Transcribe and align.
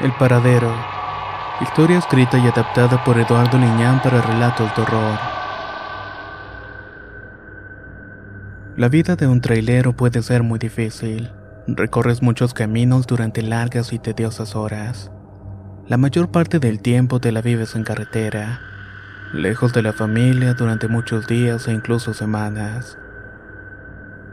El 0.00 0.12
paradero. 0.12 0.72
Historia 1.60 1.98
escrita 1.98 2.38
y 2.38 2.46
adaptada 2.46 3.02
por 3.02 3.18
Eduardo 3.18 3.58
Liñán 3.58 4.00
para 4.00 4.22
relatos 4.22 4.70
de 4.76 4.82
horror. 4.82 5.18
La 8.76 8.88
vida 8.88 9.16
de 9.16 9.26
un 9.26 9.40
trailero 9.40 9.92
puede 9.94 10.22
ser 10.22 10.44
muy 10.44 10.60
difícil. 10.60 11.32
Recorres 11.66 12.22
muchos 12.22 12.54
caminos 12.54 13.08
durante 13.08 13.42
largas 13.42 13.92
y 13.92 13.98
tediosas 13.98 14.54
horas. 14.54 15.10
La 15.88 15.96
mayor 15.96 16.30
parte 16.30 16.60
del 16.60 16.80
tiempo 16.80 17.18
te 17.18 17.32
la 17.32 17.42
vives 17.42 17.74
en 17.74 17.82
carretera, 17.82 18.60
lejos 19.32 19.72
de 19.72 19.82
la 19.82 19.92
familia 19.92 20.54
durante 20.54 20.86
muchos 20.86 21.26
días 21.26 21.66
e 21.66 21.72
incluso 21.72 22.14
semanas. 22.14 22.96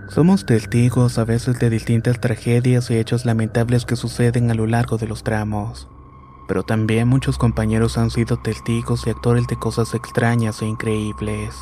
Somos 0.07 0.45
testigos 0.45 1.17
a 1.17 1.25
veces 1.25 1.59
de 1.59 1.69
distintas 1.71 2.21
tragedias 2.21 2.91
y 2.91 2.97
hechos 2.97 3.25
lamentables 3.25 3.85
que 3.85 3.95
suceden 3.95 4.51
a 4.51 4.53
lo 4.53 4.67
largo 4.67 4.97
de 4.97 5.07
los 5.07 5.23
tramos, 5.23 5.89
pero 6.47 6.63
también 6.63 7.07
muchos 7.07 7.39
compañeros 7.39 7.97
han 7.97 8.11
sido 8.11 8.37
testigos 8.37 9.07
y 9.07 9.09
actores 9.09 9.47
de 9.47 9.57
cosas 9.57 9.95
extrañas 9.95 10.61
e 10.61 10.67
increíbles. 10.67 11.55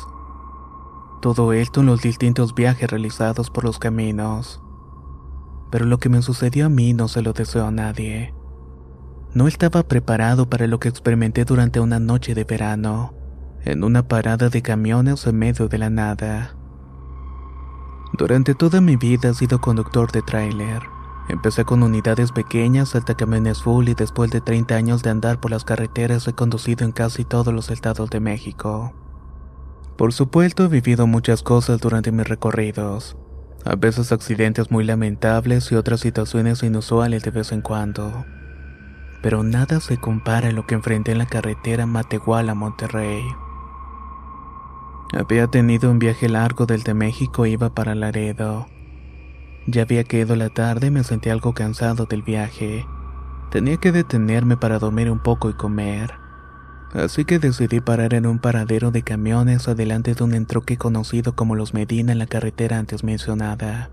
Todo 1.22 1.54
esto 1.54 1.80
en 1.80 1.86
los 1.86 2.02
distintos 2.02 2.54
viajes 2.54 2.90
realizados 2.90 3.48
por 3.48 3.64
los 3.64 3.78
caminos. 3.78 4.60
Pero 5.70 5.86
lo 5.86 5.98
que 5.98 6.10
me 6.10 6.20
sucedió 6.20 6.66
a 6.66 6.68
mí 6.68 6.92
no 6.92 7.08
se 7.08 7.22
lo 7.22 7.32
deseo 7.32 7.66
a 7.66 7.70
nadie. 7.70 8.34
No 9.32 9.48
estaba 9.48 9.84
preparado 9.84 10.50
para 10.50 10.66
lo 10.66 10.78
que 10.78 10.88
experimenté 10.90 11.46
durante 11.46 11.80
una 11.80 11.98
noche 11.98 12.34
de 12.34 12.44
verano, 12.44 13.14
en 13.64 13.82
una 13.82 14.06
parada 14.06 14.50
de 14.50 14.60
camiones 14.60 15.26
en 15.26 15.38
medio 15.38 15.66
de 15.66 15.78
la 15.78 15.88
nada. 15.88 16.56
Durante 18.16 18.54
toda 18.54 18.80
mi 18.80 18.94
vida 18.94 19.30
he 19.30 19.34
sido 19.34 19.60
conductor 19.60 20.12
de 20.12 20.22
tráiler. 20.22 20.82
Empecé 21.28 21.64
con 21.64 21.82
unidades 21.82 22.30
pequeñas 22.30 22.94
hasta 22.94 23.16
camiones 23.16 23.60
full 23.60 23.88
y 23.88 23.94
después 23.94 24.30
de 24.30 24.40
30 24.40 24.76
años 24.76 25.02
de 25.02 25.10
andar 25.10 25.40
por 25.40 25.50
las 25.50 25.64
carreteras 25.64 26.28
he 26.28 26.32
conducido 26.32 26.84
en 26.84 26.92
casi 26.92 27.24
todos 27.24 27.52
los 27.52 27.70
estados 27.70 28.10
de 28.10 28.20
México. 28.20 28.94
Por 29.96 30.12
supuesto 30.12 30.64
he 30.64 30.68
vivido 30.68 31.08
muchas 31.08 31.42
cosas 31.42 31.80
durante 31.80 32.12
mis 32.12 32.28
recorridos, 32.28 33.16
a 33.64 33.74
veces 33.74 34.12
accidentes 34.12 34.70
muy 34.70 34.84
lamentables 34.84 35.72
y 35.72 35.74
otras 35.74 35.98
situaciones 35.98 36.62
inusuales 36.62 37.24
de 37.24 37.32
vez 37.32 37.50
en 37.50 37.62
cuando. 37.62 38.24
Pero 39.22 39.42
nada 39.42 39.80
se 39.80 39.96
compara 39.96 40.50
a 40.50 40.52
lo 40.52 40.68
que 40.68 40.76
enfrenté 40.76 41.10
en 41.10 41.18
la 41.18 41.26
carretera 41.26 41.84
Matehuala 41.86 42.54
Monterrey. 42.54 43.24
Había 45.16 45.46
tenido 45.46 45.92
un 45.92 46.00
viaje 46.00 46.28
largo 46.28 46.66
desde 46.66 46.92
México 46.92 47.44
e 47.44 47.50
iba 47.50 47.72
para 47.72 47.94
Laredo. 47.94 48.66
Ya 49.64 49.82
había 49.82 50.02
caído 50.02 50.34
la 50.34 50.48
tarde 50.48 50.88
y 50.88 50.90
me 50.90 51.04
sentí 51.04 51.30
algo 51.30 51.54
cansado 51.54 52.06
del 52.06 52.22
viaje. 52.22 52.84
Tenía 53.52 53.76
que 53.76 53.92
detenerme 53.92 54.56
para 54.56 54.80
dormir 54.80 55.08
un 55.12 55.20
poco 55.20 55.48
y 55.50 55.52
comer. 55.54 56.14
Así 56.92 57.24
que 57.24 57.38
decidí 57.38 57.80
parar 57.80 58.12
en 58.14 58.26
un 58.26 58.40
paradero 58.40 58.90
de 58.90 59.02
camiones 59.02 59.68
adelante 59.68 60.14
de 60.14 60.24
un 60.24 60.34
entroque 60.34 60.76
conocido 60.76 61.36
como 61.36 61.54
Los 61.54 61.74
Medina 61.74 62.10
en 62.10 62.18
la 62.18 62.26
carretera 62.26 62.78
antes 62.78 63.04
mencionada. 63.04 63.90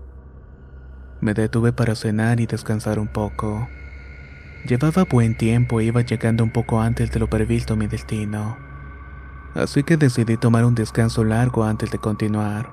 Me 1.20 1.34
detuve 1.34 1.72
para 1.72 1.94
cenar 1.94 2.40
y 2.40 2.46
descansar 2.46 2.98
un 2.98 3.08
poco. 3.08 3.68
Llevaba 4.66 5.04
buen 5.04 5.36
tiempo 5.36 5.78
e 5.78 5.84
iba 5.84 6.00
llegando 6.00 6.42
un 6.42 6.50
poco 6.50 6.80
antes 6.80 7.12
de 7.12 7.20
lo 7.20 7.30
previsto 7.30 7.76
mi 7.76 7.86
destino 7.86 8.71
así 9.54 9.82
que 9.82 9.96
decidí 9.96 10.36
tomar 10.36 10.64
un 10.64 10.74
descanso 10.74 11.24
largo 11.24 11.64
antes 11.64 11.90
de 11.90 11.98
continuar. 11.98 12.72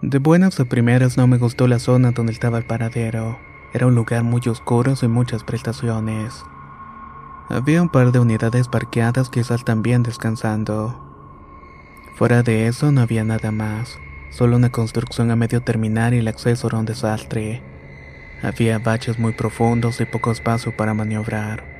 De 0.00 0.18
buenas 0.18 0.60
a 0.60 0.64
primeras 0.64 1.16
no 1.16 1.26
me 1.26 1.38
gustó 1.38 1.66
la 1.66 1.78
zona 1.78 2.12
donde 2.12 2.32
estaba 2.32 2.58
el 2.58 2.66
paradero. 2.66 3.38
Era 3.72 3.86
un 3.86 3.94
lugar 3.94 4.22
muy 4.22 4.40
oscuro 4.48 4.94
sin 4.96 5.10
muchas 5.10 5.42
prestaciones. 5.42 6.44
Había 7.48 7.82
un 7.82 7.88
par 7.88 8.12
de 8.12 8.20
unidades 8.20 8.68
parqueadas 8.68 9.28
quizás 9.28 9.64
también 9.64 10.02
descansando. 10.02 11.04
Fuera 12.14 12.42
de 12.42 12.66
eso 12.68 12.92
no 12.92 13.00
había 13.00 13.24
nada 13.24 13.50
más, 13.50 13.98
solo 14.30 14.56
una 14.56 14.70
construcción 14.70 15.30
a 15.30 15.36
medio 15.36 15.62
terminar 15.62 16.14
y 16.14 16.18
el 16.18 16.28
acceso 16.28 16.68
era 16.68 16.78
un 16.78 16.86
desastre. 16.86 17.62
Había 18.42 18.78
baches 18.78 19.18
muy 19.18 19.32
profundos 19.32 20.00
y 20.00 20.04
poco 20.04 20.30
espacio 20.30 20.76
para 20.76 20.94
maniobrar 20.94 21.77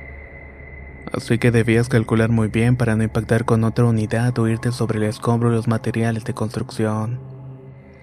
así 1.13 1.37
que 1.37 1.51
debías 1.51 1.89
calcular 1.89 2.29
muy 2.29 2.47
bien 2.47 2.75
para 2.75 2.95
no 2.95 3.03
impactar 3.03 3.45
con 3.45 3.63
otra 3.63 3.85
unidad 3.85 4.37
o 4.39 4.47
irte 4.47 4.71
sobre 4.71 4.97
el 4.97 5.05
escombro 5.05 5.49
de 5.49 5.55
los 5.55 5.67
materiales 5.67 6.23
de 6.25 6.33
construcción. 6.33 7.19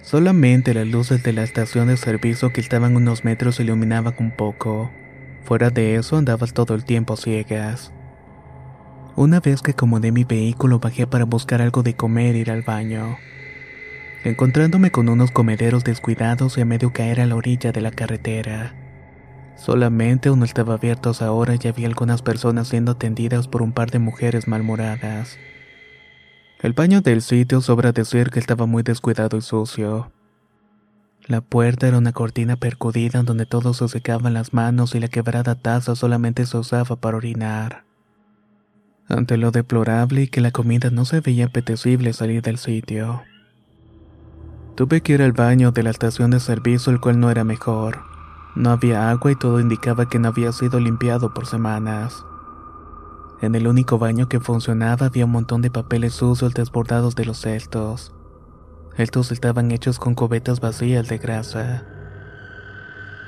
Solamente 0.03 0.73
las 0.73 0.87
luces 0.87 1.23
de 1.23 1.33
la 1.33 1.43
estación 1.43 1.89
de 1.89 1.97
servicio 1.97 2.53
que 2.53 2.61
estaban 2.61 2.95
unos 2.95 3.25
metros 3.25 3.59
iluminaban 3.59 4.15
un 4.19 4.31
poco. 4.31 4.91
Fuera 5.43 5.71
de 5.71 5.97
eso 5.97 6.17
andabas 6.17 6.53
todo 6.53 6.75
el 6.75 6.85
tiempo 6.85 7.17
ciegas. 7.17 7.93
Una 9.17 9.41
vez 9.41 9.63
que 9.63 9.73
acomodé 9.73 10.13
mi 10.13 10.25
vehículo 10.25 10.79
bajé 10.79 11.07
para 11.07 11.25
buscar 11.25 11.63
algo 11.63 11.83
de 11.83 11.95
comer 11.95 12.37
e 12.37 12.39
ir 12.39 12.51
al 12.51 12.63
baño. 12.63 13.17
Encontrándome 14.25 14.91
con 14.91 15.09
unos 15.09 15.31
comederos 15.31 15.85
descuidados 15.85 16.59
y 16.59 16.61
a 16.61 16.65
medio 16.65 16.93
caer 16.93 17.21
a 17.21 17.27
la 17.27 17.37
orilla 17.37 17.73
de 17.73 17.81
la 17.81 17.91
carretera. 17.91 18.75
Solamente 19.57 20.31
uno 20.31 20.45
estaba 20.45 20.75
abierto 20.75 21.13
ahora 21.21 21.55
y 21.61 21.67
había 21.67 21.89
algunas 21.89 22.21
personas 22.21 22.69
siendo 22.69 22.93
atendidas 22.93 23.49
por 23.49 23.63
un 23.63 23.73
par 23.73 23.91
de 23.91 23.99
mujeres 23.99 24.47
malmoradas. 24.47 25.39
El 26.61 26.75
baño 26.75 27.01
del 27.01 27.23
sitio 27.23 27.61
sobra 27.63 27.93
decir 27.93 28.31
que 28.31 28.39
estaba 28.39 28.67
muy 28.67 28.83
descuidado 28.83 29.37
y 29.37 29.41
sucio. 29.41 30.13
La 31.27 31.41
puerta 31.41 31.89
era 31.89 31.99
una 31.99 32.13
cortina 32.13 32.57
percudida 32.57 33.23
donde 33.23 33.47
todos 33.47 33.79
se 33.79 33.89
secaban 33.89 34.35
las 34.35 34.53
manos 34.53 34.95
y 34.95 35.01
la 35.01 35.09
quebrada 35.09 35.55
taza 35.55 35.97
solamente 35.97 36.47
se 36.47 36.59
usaba 36.59 36.97
para 36.97 37.17
orinar. 37.17 37.85
Ante 39.09 39.37
lo 39.37 39.51
deplorable 39.53 40.23
y 40.23 40.29
que 40.29 40.41
la 40.41 40.51
comida 40.51 40.91
no 40.91 41.05
se 41.05 41.21
veía 41.21 41.47
apetecible 41.47 42.13
salir 42.13 42.43
del 42.43 42.59
sitio. 42.59 43.23
Tuve 44.75 45.01
que 45.01 45.15
ir 45.15 45.23
al 45.23 45.33
baño 45.33 45.73
de 45.73 45.83
la 45.83 45.91
estación 45.91 46.31
de 46.31 46.41
servicio 46.41 46.93
el 46.93 47.01
cual 47.01 47.19
no 47.19 47.31
era 47.31 47.43
mejor 47.43 48.16
no 48.57 48.71
había 48.71 49.11
agua 49.11 49.33
y 49.33 49.37
todo 49.37 49.61
indicaba 49.61 50.09
que 50.09 50.19
no 50.19 50.29
había 50.29 50.51
sido 50.51 50.81
limpiado 50.81 51.35
por 51.35 51.47
semanas. 51.47 52.25
En 53.43 53.55
el 53.55 53.69
único 53.69 53.99
baño 53.99 54.29
que 54.29 54.41
funcionaba 54.41 55.07
había 55.07 55.27
un 55.27 55.33
montón 55.33 55.61
de 55.61 55.71
papeles 55.71 56.15
sucios 56.15 56.55
desbordados 56.55 57.15
de 57.15 57.27
los 57.27 57.39
cestos. 57.39 58.15
Estos 58.97 59.31
estaban 59.31 59.71
hechos 59.73 59.99
con 59.99 60.15
cubetas 60.15 60.61
vacías 60.61 61.07
de 61.09 61.19
grasa. 61.19 61.85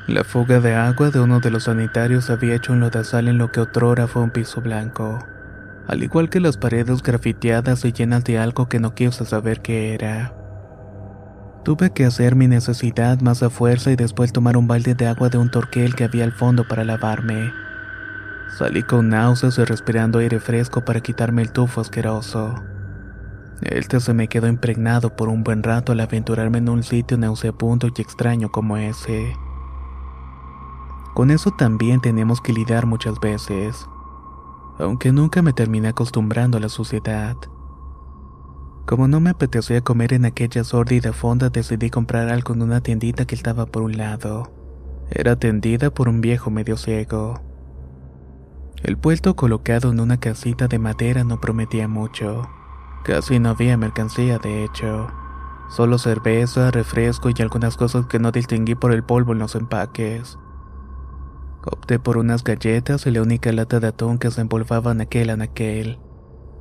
La 0.06 0.24
fuga 0.24 0.60
de 0.60 0.74
agua 0.74 1.10
de 1.10 1.20
uno 1.20 1.40
de 1.40 1.50
los 1.50 1.64
sanitarios 1.64 2.30
había 2.30 2.54
hecho 2.54 2.72
un 2.72 2.80
lodazal 2.80 3.28
en 3.28 3.36
lo 3.36 3.52
que 3.52 3.60
otrora 3.60 4.06
fue 4.06 4.22
un 4.22 4.30
piso 4.30 4.62
blanco, 4.62 5.18
al 5.86 6.02
igual 6.02 6.30
que 6.30 6.40
las 6.40 6.56
paredes 6.56 7.02
grafiteadas 7.02 7.84
y 7.84 7.92
llenas 7.92 8.24
de 8.24 8.38
algo 8.38 8.70
que 8.70 8.80
no 8.80 8.94
quise 8.94 9.26
saber 9.26 9.60
qué 9.60 9.92
era. 9.92 10.37
Tuve 11.68 11.90
que 11.90 12.06
hacer 12.06 12.34
mi 12.34 12.48
necesidad 12.48 13.20
más 13.20 13.42
a 13.42 13.50
fuerza 13.50 13.90
y 13.90 13.96
después 13.96 14.32
tomar 14.32 14.56
un 14.56 14.66
balde 14.66 14.94
de 14.94 15.06
agua 15.06 15.28
de 15.28 15.36
un 15.36 15.50
torquel 15.50 15.94
que 15.94 16.04
había 16.04 16.24
al 16.24 16.32
fondo 16.32 16.66
para 16.66 16.82
lavarme. 16.82 17.52
Salí 18.56 18.82
con 18.82 19.10
náuseas 19.10 19.58
y 19.58 19.64
respirando 19.64 20.18
aire 20.18 20.40
fresco 20.40 20.82
para 20.82 21.02
quitarme 21.02 21.42
el 21.42 21.52
tufo 21.52 21.82
asqueroso. 21.82 22.54
Este 23.60 24.00
se 24.00 24.14
me 24.14 24.28
quedó 24.28 24.46
impregnado 24.46 25.14
por 25.14 25.28
un 25.28 25.44
buen 25.44 25.62
rato 25.62 25.92
al 25.92 26.00
aventurarme 26.00 26.56
en 26.56 26.70
un 26.70 26.82
sitio 26.82 27.18
nauseabundo 27.18 27.88
y 27.94 28.00
extraño 28.00 28.50
como 28.50 28.78
ese. 28.78 29.36
Con 31.12 31.30
eso 31.30 31.50
también 31.50 32.00
tenemos 32.00 32.40
que 32.40 32.54
lidiar 32.54 32.86
muchas 32.86 33.20
veces, 33.20 33.86
aunque 34.78 35.12
nunca 35.12 35.42
me 35.42 35.52
terminé 35.52 35.88
acostumbrando 35.88 36.56
a 36.56 36.62
la 36.62 36.70
suciedad. 36.70 37.36
Como 38.88 39.06
no 39.06 39.20
me 39.20 39.28
apetecía 39.28 39.82
comer 39.82 40.14
en 40.14 40.24
aquella 40.24 40.64
sórdida 40.64 41.12
fonda, 41.12 41.50
decidí 41.50 41.90
comprar 41.90 42.30
algo 42.30 42.54
en 42.54 42.62
una 42.62 42.80
tiendita 42.80 43.26
que 43.26 43.34
estaba 43.34 43.66
por 43.66 43.82
un 43.82 43.98
lado. 43.98 44.50
Era 45.10 45.32
atendida 45.32 45.90
por 45.90 46.08
un 46.08 46.22
viejo 46.22 46.50
medio 46.50 46.78
ciego. 46.78 47.38
El 48.82 48.96
puesto 48.96 49.36
colocado 49.36 49.90
en 49.90 50.00
una 50.00 50.18
casita 50.18 50.68
de 50.68 50.78
madera 50.78 51.22
no 51.22 51.38
prometía 51.38 51.86
mucho. 51.86 52.48
Casi 53.04 53.38
no 53.38 53.50
había 53.50 53.76
mercancía, 53.76 54.38
de 54.38 54.64
hecho. 54.64 55.08
Solo 55.68 55.98
cerveza, 55.98 56.70
refresco 56.70 57.28
y 57.28 57.34
algunas 57.42 57.76
cosas 57.76 58.06
que 58.06 58.18
no 58.18 58.32
distinguí 58.32 58.74
por 58.74 58.92
el 58.92 59.04
polvo 59.04 59.34
en 59.34 59.40
los 59.40 59.54
empaques. 59.54 60.38
Opté 61.62 61.98
por 61.98 62.16
unas 62.16 62.42
galletas 62.42 63.06
y 63.06 63.10
la 63.10 63.20
única 63.20 63.52
lata 63.52 63.80
de 63.80 63.88
atún 63.88 64.16
que 64.16 64.30
se 64.30 64.40
envolvaba 64.40 64.92
en 64.92 65.02
aquel 65.02 65.28
anaquel, 65.28 65.98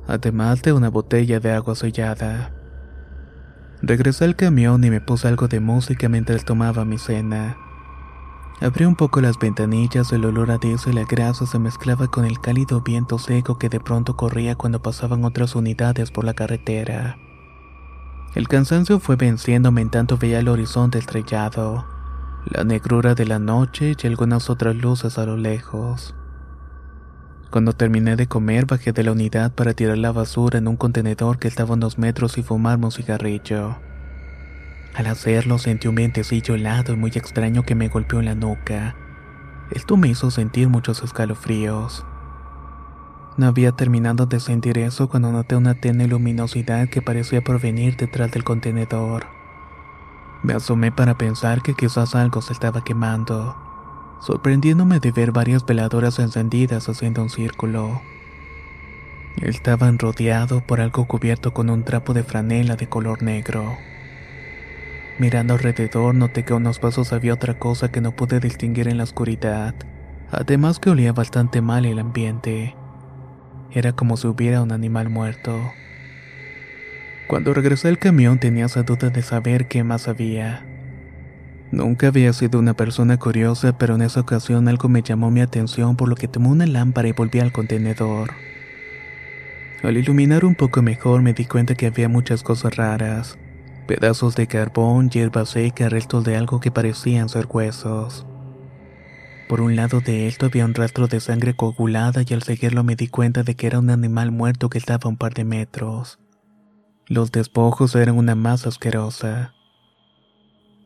además 0.08 0.62
de 0.62 0.72
una 0.72 0.88
botella 0.88 1.38
de 1.38 1.52
agua 1.52 1.76
sellada. 1.76 2.50
Regresé 3.82 4.24
al 4.24 4.34
camión 4.34 4.82
y 4.82 4.90
me 4.90 5.00
puse 5.00 5.28
algo 5.28 5.46
de 5.46 5.60
música 5.60 6.08
mientras 6.08 6.44
tomaba 6.44 6.84
mi 6.84 6.98
cena. 6.98 7.56
Abrí 8.60 8.86
un 8.86 8.96
poco 8.96 9.20
las 9.20 9.38
ventanillas, 9.38 10.10
el 10.12 10.24
olor 10.24 10.50
a 10.50 10.58
diésel 10.58 10.94
y 10.94 10.96
la 10.96 11.04
grasa 11.04 11.46
se 11.46 11.60
mezclaba 11.60 12.08
con 12.08 12.24
el 12.24 12.40
cálido 12.40 12.80
viento 12.80 13.18
seco 13.18 13.56
que 13.56 13.68
de 13.68 13.78
pronto 13.78 14.16
corría 14.16 14.56
cuando 14.56 14.82
pasaban 14.82 15.24
otras 15.24 15.54
unidades 15.54 16.10
por 16.10 16.24
la 16.24 16.34
carretera. 16.34 17.18
El 18.34 18.48
cansancio 18.48 18.98
fue 18.98 19.14
venciéndome 19.14 19.82
en 19.82 19.90
tanto 19.90 20.18
veía 20.18 20.40
el 20.40 20.48
horizonte 20.48 20.98
estrellado, 20.98 21.86
la 22.46 22.64
negrura 22.64 23.14
de 23.14 23.26
la 23.26 23.38
noche 23.38 23.94
y 24.02 24.06
algunas 24.06 24.50
otras 24.50 24.74
luces 24.74 25.18
a 25.18 25.26
lo 25.26 25.36
lejos. 25.36 26.14
Cuando 27.50 27.72
terminé 27.72 28.14
de 28.16 28.26
comer 28.26 28.66
bajé 28.66 28.92
de 28.92 29.02
la 29.02 29.12
unidad 29.12 29.52
para 29.52 29.72
tirar 29.72 29.96
la 29.96 30.12
basura 30.12 30.58
en 30.58 30.68
un 30.68 30.76
contenedor 30.76 31.38
que 31.38 31.48
estaba 31.48 31.70
a 31.70 31.76
unos 31.76 31.96
metros 31.96 32.36
y 32.36 32.42
fumarme 32.42 32.84
un 32.84 32.92
cigarrillo. 32.92 33.76
Al 34.94 35.06
hacerlo 35.06 35.58
sentí 35.58 35.88
un 35.88 35.94
vientecillo 35.94 36.54
helado 36.54 36.92
y 36.92 36.96
muy 36.96 37.10
extraño 37.14 37.62
que 37.62 37.74
me 37.74 37.88
golpeó 37.88 38.18
en 38.18 38.26
la 38.26 38.34
nuca. 38.34 38.96
Esto 39.70 39.96
me 39.96 40.08
hizo 40.08 40.30
sentir 40.30 40.68
muchos 40.68 41.02
escalofríos. 41.02 42.04
No 43.38 43.46
había 43.46 43.72
terminado 43.72 44.26
de 44.26 44.40
sentir 44.40 44.76
eso 44.76 45.08
cuando 45.08 45.32
noté 45.32 45.56
una 45.56 45.74
tenue 45.74 46.06
luminosidad 46.06 46.88
que 46.88 47.00
parecía 47.00 47.40
provenir 47.40 47.96
detrás 47.96 48.30
del 48.30 48.44
contenedor. 48.44 49.26
Me 50.42 50.52
asomé 50.52 50.92
para 50.92 51.16
pensar 51.16 51.62
que 51.62 51.74
quizás 51.74 52.14
algo 52.14 52.42
se 52.42 52.52
estaba 52.52 52.84
quemando, 52.84 53.56
sorprendiéndome 54.20 55.00
de 55.00 55.12
ver 55.12 55.32
varias 55.32 55.64
veladoras 55.64 56.18
encendidas 56.18 56.88
haciendo 56.88 57.22
un 57.22 57.30
círculo. 57.30 58.00
Estaban 59.42 59.98
rodeados 59.98 60.62
por 60.62 60.80
algo 60.80 61.06
cubierto 61.06 61.52
con 61.52 61.70
un 61.70 61.84
trapo 61.84 62.12
de 62.12 62.24
franela 62.24 62.76
de 62.76 62.88
color 62.88 63.22
negro. 63.22 63.76
Mirando 65.18 65.54
alrededor 65.54 66.14
noté 66.14 66.44
que 66.44 66.52
a 66.52 66.56
unos 66.56 66.78
pasos 66.78 67.12
había 67.12 67.34
otra 67.34 67.58
cosa 67.58 67.90
que 67.90 68.00
no 68.00 68.12
pude 68.12 68.40
distinguir 68.40 68.88
en 68.88 68.98
la 68.98 69.04
oscuridad. 69.04 69.74
Además 70.30 70.78
que 70.78 70.90
olía 70.90 71.12
bastante 71.12 71.60
mal 71.60 71.86
el 71.86 71.98
ambiente. 71.98 72.74
Era 73.70 73.92
como 73.92 74.16
si 74.16 74.26
hubiera 74.26 74.62
un 74.62 74.72
animal 74.72 75.08
muerto. 75.08 75.72
Cuando 77.28 77.52
regresé 77.52 77.88
al 77.88 77.98
camión 77.98 78.38
tenía 78.38 78.66
esa 78.66 78.82
duda 78.82 79.10
de 79.10 79.22
saber 79.22 79.68
qué 79.68 79.84
más 79.84 80.08
había. 80.08 80.67
Nunca 81.70 82.08
había 82.08 82.32
sido 82.32 82.58
una 82.58 82.74
persona 82.74 83.18
curiosa, 83.18 83.76
pero 83.76 83.96
en 83.96 84.02
esa 84.02 84.20
ocasión 84.20 84.68
algo 84.68 84.88
me 84.88 85.02
llamó 85.02 85.30
mi 85.30 85.40
atención 85.40 85.96
por 85.96 86.08
lo 86.08 86.14
que 86.14 86.28
tomé 86.28 86.48
una 86.48 86.66
lámpara 86.66 87.08
y 87.08 87.12
volví 87.12 87.40
al 87.40 87.52
contenedor. 87.52 88.30
Al 89.82 89.96
iluminar 89.96 90.44
un 90.44 90.54
poco 90.54 90.82
mejor 90.82 91.22
me 91.22 91.34
di 91.34 91.44
cuenta 91.44 91.74
que 91.74 91.86
había 91.86 92.08
muchas 92.08 92.42
cosas 92.42 92.76
raras 92.76 93.38
pedazos 93.88 94.36
de 94.36 94.46
carbón, 94.46 95.08
hierba 95.08 95.46
seca, 95.46 95.88
restos 95.88 96.22
de 96.22 96.36
algo 96.36 96.60
que 96.60 96.70
parecían 96.70 97.30
ser 97.30 97.48
huesos. 97.50 98.26
Por 99.48 99.62
un 99.62 99.76
lado 99.76 100.00
de 100.00 100.28
esto 100.28 100.46
había 100.46 100.66
un 100.66 100.74
rastro 100.74 101.08
de 101.08 101.20
sangre 101.20 101.54
coagulada 101.54 102.22
y 102.24 102.34
al 102.34 102.42
seguirlo 102.42 102.84
me 102.84 102.96
di 102.96 103.08
cuenta 103.08 103.42
de 103.42 103.56
que 103.56 103.66
era 103.66 103.78
un 103.78 103.88
animal 103.88 104.30
muerto 104.30 104.68
que 104.68 104.76
estaba 104.76 105.00
a 105.04 105.08
un 105.08 105.16
par 105.16 105.32
de 105.32 105.44
metros. 105.44 106.20
Los 107.06 107.32
despojos 107.32 107.94
eran 107.96 108.18
una 108.18 108.34
masa 108.34 108.68
asquerosa. 108.68 109.54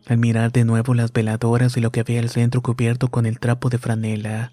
Al 0.09 0.19
mirar 0.19 0.51
de 0.51 0.65
nuevo 0.65 0.95
las 0.95 1.13
veladoras 1.13 1.77
y 1.77 1.81
lo 1.81 1.93
que 1.93 2.01
había 2.01 2.21
al 2.21 2.29
centro 2.29 2.61
cubierto 2.61 3.09
con 3.09 3.25
el 3.25 3.39
trapo 3.39 3.69
de 3.69 3.79
franela, 3.79 4.53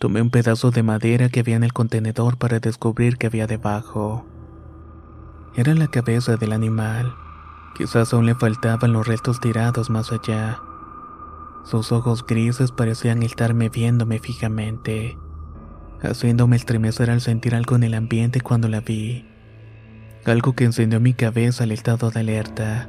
tomé 0.00 0.22
un 0.22 0.30
pedazo 0.30 0.70
de 0.70 0.82
madera 0.82 1.28
que 1.28 1.40
había 1.40 1.56
en 1.56 1.64
el 1.64 1.74
contenedor 1.74 2.38
para 2.38 2.60
descubrir 2.60 3.18
que 3.18 3.26
había 3.26 3.46
debajo. 3.46 4.26
Era 5.54 5.74
la 5.74 5.88
cabeza 5.88 6.36
del 6.36 6.52
animal. 6.52 7.14
Quizás 7.76 8.14
aún 8.14 8.24
le 8.24 8.34
faltaban 8.34 8.92
los 8.92 9.06
restos 9.06 9.38
tirados 9.38 9.90
más 9.90 10.12
allá. 10.12 10.60
Sus 11.64 11.92
ojos 11.92 12.26
grises 12.26 12.72
parecían 12.72 13.22
estarme 13.22 13.68
viéndome 13.68 14.18
fijamente, 14.18 15.18
haciéndome 16.00 16.56
estremecer 16.56 17.10
al 17.10 17.20
sentir 17.20 17.54
algo 17.54 17.76
en 17.76 17.82
el 17.82 17.94
ambiente 17.94 18.40
cuando 18.40 18.68
la 18.68 18.80
vi. 18.80 19.26
Algo 20.24 20.54
que 20.54 20.64
encendió 20.64 21.00
mi 21.00 21.12
cabeza 21.12 21.64
al 21.64 21.72
estado 21.72 22.10
de 22.10 22.20
alerta. 22.20 22.88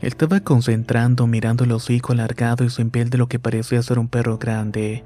Estaba 0.00 0.38
concentrando 0.40 1.26
mirando 1.26 1.64
el 1.64 1.72
hocico 1.72 2.12
alargado 2.12 2.64
y 2.64 2.70
sin 2.70 2.90
piel 2.90 3.10
de 3.10 3.18
lo 3.18 3.28
que 3.28 3.40
parecía 3.40 3.82
ser 3.82 3.98
un 3.98 4.08
perro 4.08 4.38
grande, 4.38 5.02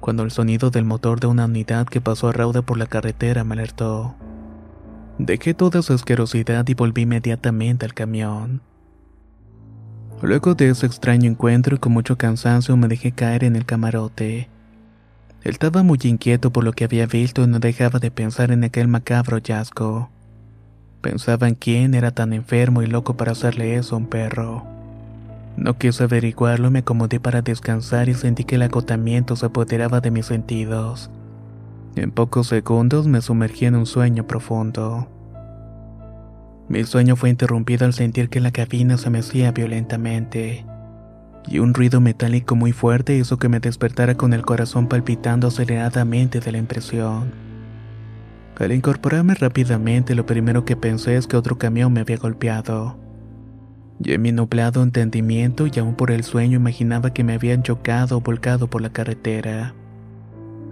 cuando 0.00 0.24
el 0.24 0.32
sonido 0.32 0.70
del 0.70 0.84
motor 0.84 1.20
de 1.20 1.28
una 1.28 1.44
unidad 1.44 1.86
que 1.86 2.00
pasó 2.00 2.28
a 2.28 2.32
rauda 2.32 2.62
por 2.62 2.76
la 2.76 2.86
carretera 2.86 3.44
me 3.44 3.54
alertó. 3.54 4.16
Dejé 5.18 5.54
toda 5.54 5.82
su 5.82 5.92
asquerosidad 5.92 6.66
y 6.66 6.74
volví 6.74 7.02
inmediatamente 7.02 7.86
al 7.86 7.94
camión. 7.94 8.62
Luego 10.22 10.54
de 10.54 10.70
ese 10.70 10.86
extraño 10.86 11.30
encuentro 11.30 11.76
y 11.76 11.78
con 11.78 11.92
mucho 11.92 12.16
cansancio 12.16 12.76
me 12.76 12.88
dejé 12.88 13.12
caer 13.12 13.44
en 13.44 13.54
el 13.56 13.64
camarote. 13.64 14.48
Estaba 15.42 15.82
muy 15.82 15.98
inquieto 16.04 16.52
por 16.52 16.62
lo 16.62 16.72
que 16.72 16.84
había 16.84 17.06
visto 17.06 17.42
y 17.42 17.46
no 17.48 17.58
dejaba 17.58 17.98
de 17.98 18.12
pensar 18.12 18.52
en 18.52 18.62
aquel 18.62 18.86
macabro 18.86 19.36
hallazgo. 19.36 20.11
Pensaba 21.02 21.48
en 21.48 21.56
quién 21.56 21.94
era 21.94 22.12
tan 22.12 22.32
enfermo 22.32 22.80
y 22.80 22.86
loco 22.86 23.16
para 23.16 23.32
hacerle 23.32 23.74
eso 23.74 23.96
a 23.96 23.98
un 23.98 24.06
perro. 24.06 24.64
No 25.56 25.76
quise 25.76 26.04
averiguarlo 26.04 26.68
y 26.68 26.70
me 26.70 26.78
acomodé 26.78 27.18
para 27.18 27.42
descansar 27.42 28.08
y 28.08 28.14
sentí 28.14 28.44
que 28.44 28.54
el 28.54 28.62
agotamiento 28.62 29.34
se 29.34 29.46
apoderaba 29.46 30.00
de 30.00 30.12
mis 30.12 30.26
sentidos. 30.26 31.10
En 31.96 32.12
pocos 32.12 32.46
segundos 32.46 33.08
me 33.08 33.20
sumergí 33.20 33.66
en 33.66 33.74
un 33.74 33.84
sueño 33.84 34.26
profundo. 34.28 35.08
Mi 36.68 36.84
sueño 36.84 37.16
fue 37.16 37.30
interrumpido 37.30 37.84
al 37.84 37.92
sentir 37.92 38.28
que 38.28 38.40
la 38.40 38.52
cabina 38.52 38.96
se 38.96 39.10
mecía 39.10 39.50
violentamente, 39.50 40.64
y 41.48 41.58
un 41.58 41.74
ruido 41.74 42.00
metálico 42.00 42.54
muy 42.54 42.72
fuerte 42.72 43.16
hizo 43.16 43.38
que 43.38 43.48
me 43.48 43.60
despertara 43.60 44.14
con 44.14 44.32
el 44.32 44.42
corazón 44.42 44.86
palpitando 44.86 45.48
aceleradamente 45.48 46.38
de 46.40 46.52
la 46.52 46.58
impresión. 46.58 47.51
Al 48.58 48.72
incorporarme 48.72 49.34
rápidamente, 49.34 50.14
lo 50.14 50.26
primero 50.26 50.64
que 50.64 50.76
pensé 50.76 51.16
es 51.16 51.26
que 51.26 51.36
otro 51.36 51.58
camión 51.58 51.92
me 51.92 52.00
había 52.00 52.16
golpeado. 52.16 52.98
Y 54.04 54.12
en 54.12 54.22
mi 54.22 54.32
nublado 54.32 54.82
entendimiento 54.82 55.66
y 55.66 55.78
aún 55.78 55.94
por 55.94 56.10
el 56.10 56.24
sueño 56.24 56.56
imaginaba 56.56 57.12
que 57.12 57.24
me 57.24 57.34
habían 57.34 57.62
chocado 57.62 58.18
o 58.18 58.20
volcado 58.20 58.68
por 58.68 58.82
la 58.82 58.90
carretera. 58.90 59.74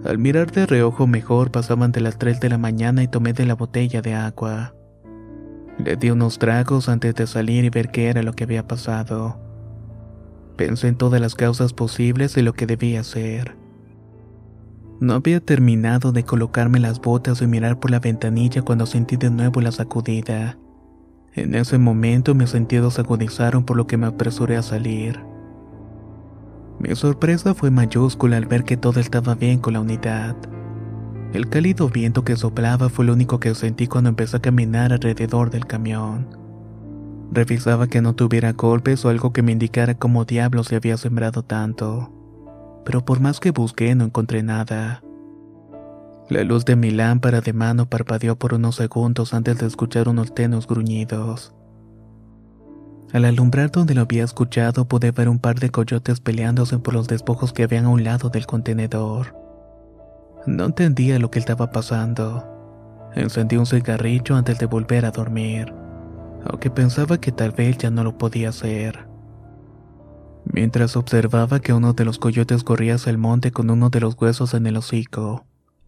Al 0.03 0.17
mirar 0.17 0.51
de 0.51 0.65
reojo 0.65 1.07
mejor 1.07 1.51
pasaban 1.51 1.91
de 1.91 2.01
las 2.01 2.17
3 2.17 2.39
de 2.39 2.49
la 2.49 2.57
mañana 2.57 3.03
y 3.03 3.07
tomé 3.07 3.33
de 3.33 3.45
la 3.45 3.55
botella 3.55 4.01
de 4.01 4.13
agua. 4.15 4.73
Le 5.83 5.95
di 5.95 6.09
unos 6.09 6.39
tragos 6.39 6.89
antes 6.89 7.15
de 7.15 7.27
salir 7.27 7.63
y 7.65 7.69
ver 7.69 7.89
qué 7.89 8.09
era 8.09 8.23
lo 8.23 8.33
que 8.33 8.43
había 8.43 8.67
pasado. 8.67 9.39
Pensé 10.55 10.87
en 10.87 10.95
todas 10.95 11.21
las 11.21 11.35
causas 11.35 11.73
posibles 11.73 12.35
y 12.37 12.41
lo 12.41 12.53
que 12.53 12.67
debía 12.67 13.01
hacer. 13.01 13.55
No 15.01 15.15
había 15.15 15.39
terminado 15.39 16.11
de 16.11 16.23
colocarme 16.23 16.79
las 16.79 17.01
botas 17.01 17.41
y 17.41 17.47
mirar 17.47 17.79
por 17.79 17.89
la 17.89 17.99
ventanilla 17.99 18.61
cuando 18.61 18.85
sentí 18.85 19.17
de 19.17 19.31
nuevo 19.31 19.59
la 19.59 19.71
sacudida. 19.71 20.59
En 21.33 21.55
ese 21.55 21.79
momento 21.79 22.35
mis 22.35 22.51
sentidos 22.51 22.99
agudizaron 22.99 23.63
por 23.63 23.77
lo 23.77 23.87
que 23.87 23.97
me 23.97 24.05
apresuré 24.05 24.57
a 24.57 24.61
salir. 24.61 25.19
Mi 26.77 26.95
sorpresa 26.95 27.55
fue 27.55 27.71
mayúscula 27.71 28.37
al 28.37 28.45
ver 28.45 28.63
que 28.63 28.77
todo 28.77 28.99
estaba 28.99 29.33
bien 29.33 29.57
con 29.57 29.73
la 29.73 29.79
unidad. 29.79 30.35
El 31.33 31.49
cálido 31.49 31.89
viento 31.89 32.23
que 32.23 32.35
soplaba 32.35 32.89
fue 32.89 33.05
lo 33.05 33.13
único 33.13 33.39
que 33.39 33.55
sentí 33.55 33.87
cuando 33.87 34.11
empecé 34.11 34.37
a 34.37 34.41
caminar 34.41 34.93
alrededor 34.93 35.49
del 35.49 35.65
camión. 35.65 36.27
Revisaba 37.31 37.87
que 37.87 38.03
no 38.03 38.13
tuviera 38.13 38.53
golpes 38.53 39.03
o 39.03 39.09
algo 39.09 39.33
que 39.33 39.41
me 39.41 39.51
indicara 39.51 39.95
cómo 39.95 40.25
diablos 40.25 40.67
se 40.67 40.75
había 40.75 40.97
sembrado 40.97 41.41
tanto. 41.41 42.20
Pero 42.85 43.05
por 43.05 43.19
más 43.19 43.39
que 43.39 43.51
busqué 43.51 43.93
no 43.95 44.05
encontré 44.05 44.43
nada. 44.43 45.03
La 46.29 46.43
luz 46.43 46.63
de 46.63 46.75
mi 46.75 46.91
lámpara 46.91 47.41
de 47.41 47.51
mano 47.51 47.89
parpadeó 47.89 48.37
por 48.37 48.53
unos 48.53 48.75
segundos 48.77 49.33
antes 49.33 49.57
de 49.57 49.67
escuchar 49.67 50.07
unos 50.07 50.33
tenos 50.33 50.65
gruñidos. 50.65 51.53
Al 53.11 53.25
alumbrar 53.25 53.71
donde 53.71 53.93
lo 53.93 54.01
había 54.01 54.23
escuchado 54.23 54.87
pude 54.87 55.11
ver 55.11 55.27
un 55.27 55.39
par 55.39 55.59
de 55.59 55.69
coyotes 55.69 56.21
peleándose 56.21 56.79
por 56.79 56.93
los 56.93 57.09
despojos 57.09 57.51
que 57.51 57.63
habían 57.63 57.85
a 57.85 57.89
un 57.89 58.05
lado 58.05 58.29
del 58.29 58.45
contenedor. 58.45 59.35
No 60.47 60.65
entendía 60.65 61.19
lo 61.19 61.29
que 61.29 61.39
estaba 61.39 61.71
pasando. 61.71 62.47
Encendí 63.13 63.57
un 63.57 63.65
cigarrillo 63.65 64.37
antes 64.37 64.57
de 64.57 64.65
volver 64.65 65.05
a 65.05 65.11
dormir, 65.11 65.73
aunque 66.45 66.71
pensaba 66.71 67.19
que 67.19 67.33
tal 67.33 67.51
vez 67.51 67.77
ya 67.77 67.91
no 67.91 68.05
lo 68.05 68.17
podía 68.17 68.49
hacer. 68.49 69.10
Mientras 70.45 70.95
observaba 70.95 71.59
que 71.59 71.73
uno 71.73 71.93
de 71.93 72.05
los 72.05 72.19
coyotes 72.19 72.63
corría 72.63 72.95
hacia 72.95 73.11
el 73.11 73.17
monte 73.17 73.51
con 73.51 73.69
uno 73.69 73.89
de 73.89 73.99
los 73.99 74.15
huesos 74.19 74.53
en 74.53 74.67
el 74.67 74.77
hocico, 74.77 75.45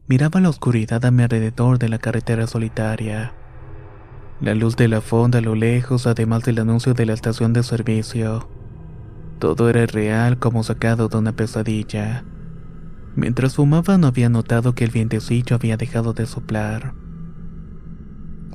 miraba 0.08 0.40
la 0.40 0.50
oscuridad 0.50 1.04
a 1.06 1.12
mi 1.12 1.24
alrededor 1.24 1.80
de 1.80 1.90
la 1.90 1.98
carretera 1.98 2.48
solitaria. 2.48 3.34
La 4.42 4.56
luz 4.56 4.76
de 4.76 4.88
la 4.88 5.02
fonda 5.02 5.40
a 5.40 5.42
lo 5.42 5.56
lejos, 5.56 6.06
además 6.06 6.44
del 6.44 6.60
anuncio 6.60 6.94
de 6.94 7.06
la 7.06 7.14
estación 7.14 7.54
de 7.54 7.64
servicio. 7.64 8.50
Todo 9.40 9.70
era 9.70 9.86
real 9.86 10.38
como 10.40 10.64
sacado 10.64 11.08
de 11.08 11.18
una 11.18 11.34
pesadilla. 11.34 12.24
Mientras 13.16 13.56
fumaba 13.56 13.98
no 13.98 14.08
había 14.08 14.30
notado 14.30 14.74
que 14.74 14.84
el 14.84 14.92
vientecillo 14.92 15.56
había 15.56 15.78
dejado 15.78 16.14
de 16.14 16.26
soplar. 16.26 16.94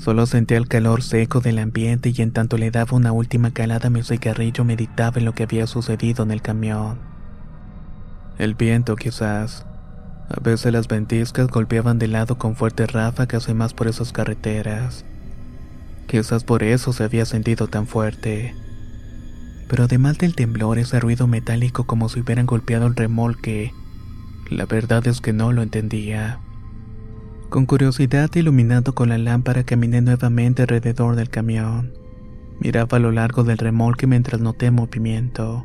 Solo 0.00 0.26
sentía 0.26 0.59
el 0.59 0.69
calor 0.69 1.02
seco 1.02 1.40
del 1.40 1.59
ambiente 1.59 2.12
y 2.14 2.23
en 2.23 2.33
tanto 2.33 2.57
le 2.57 2.71
daba 2.71 2.97
una 2.97 3.12
última 3.12 3.52
calada 3.52 3.88
a 3.88 3.90
mi 3.90 4.02
cigarrillo 4.02 4.64
meditaba 4.64 5.19
en 5.19 5.25
lo 5.25 5.35
que 5.35 5.43
había 5.43 5.67
sucedido 5.67 6.23
en 6.23 6.31
el 6.31 6.40
camión. 6.40 6.99
El 8.38 8.55
viento 8.55 8.95
quizás. 8.95 9.67
A 10.28 10.40
veces 10.40 10.73
las 10.73 10.87
ventiscas 10.87 11.49
golpeaban 11.49 11.99
de 11.99 12.07
lado 12.07 12.38
con 12.38 12.55
fuertes 12.55 12.93
ráfagas 12.93 13.49
y 13.49 13.55
más 13.55 13.75
por 13.75 13.88
esas 13.88 14.12
carreteras. 14.12 15.05
Quizás 16.07 16.45
por 16.45 16.62
eso 16.62 16.93
se 16.93 17.02
había 17.02 17.25
sentido 17.25 17.67
tan 17.67 17.87
fuerte. 17.87 18.55
Pero 19.69 19.85
además 19.85 20.19
del 20.19 20.35
temblor, 20.35 20.78
ese 20.78 21.00
ruido 21.00 21.26
metálico 21.26 21.85
como 21.85 22.09
si 22.09 22.21
hubieran 22.21 22.47
golpeado 22.47 22.87
el 22.87 22.95
remolque, 22.95 23.73
la 24.49 24.64
verdad 24.64 25.07
es 25.07 25.21
que 25.21 25.33
no 25.33 25.52
lo 25.52 25.62
entendía. 25.62 26.38
Con 27.49 27.64
curiosidad, 27.64 28.28
iluminado 28.35 28.95
con 28.95 29.09
la 29.09 29.17
lámpara, 29.17 29.64
caminé 29.64 30.02
nuevamente 30.02 30.62
alrededor 30.62 31.17
del 31.17 31.31
camión. 31.31 31.95
Miraba 32.61 32.99
a 32.99 33.00
lo 33.00 33.11
largo 33.11 33.43
del 33.43 33.57
remolque 33.57 34.07
mientras 34.07 34.43
noté 34.43 34.71
movimiento. 34.71 35.64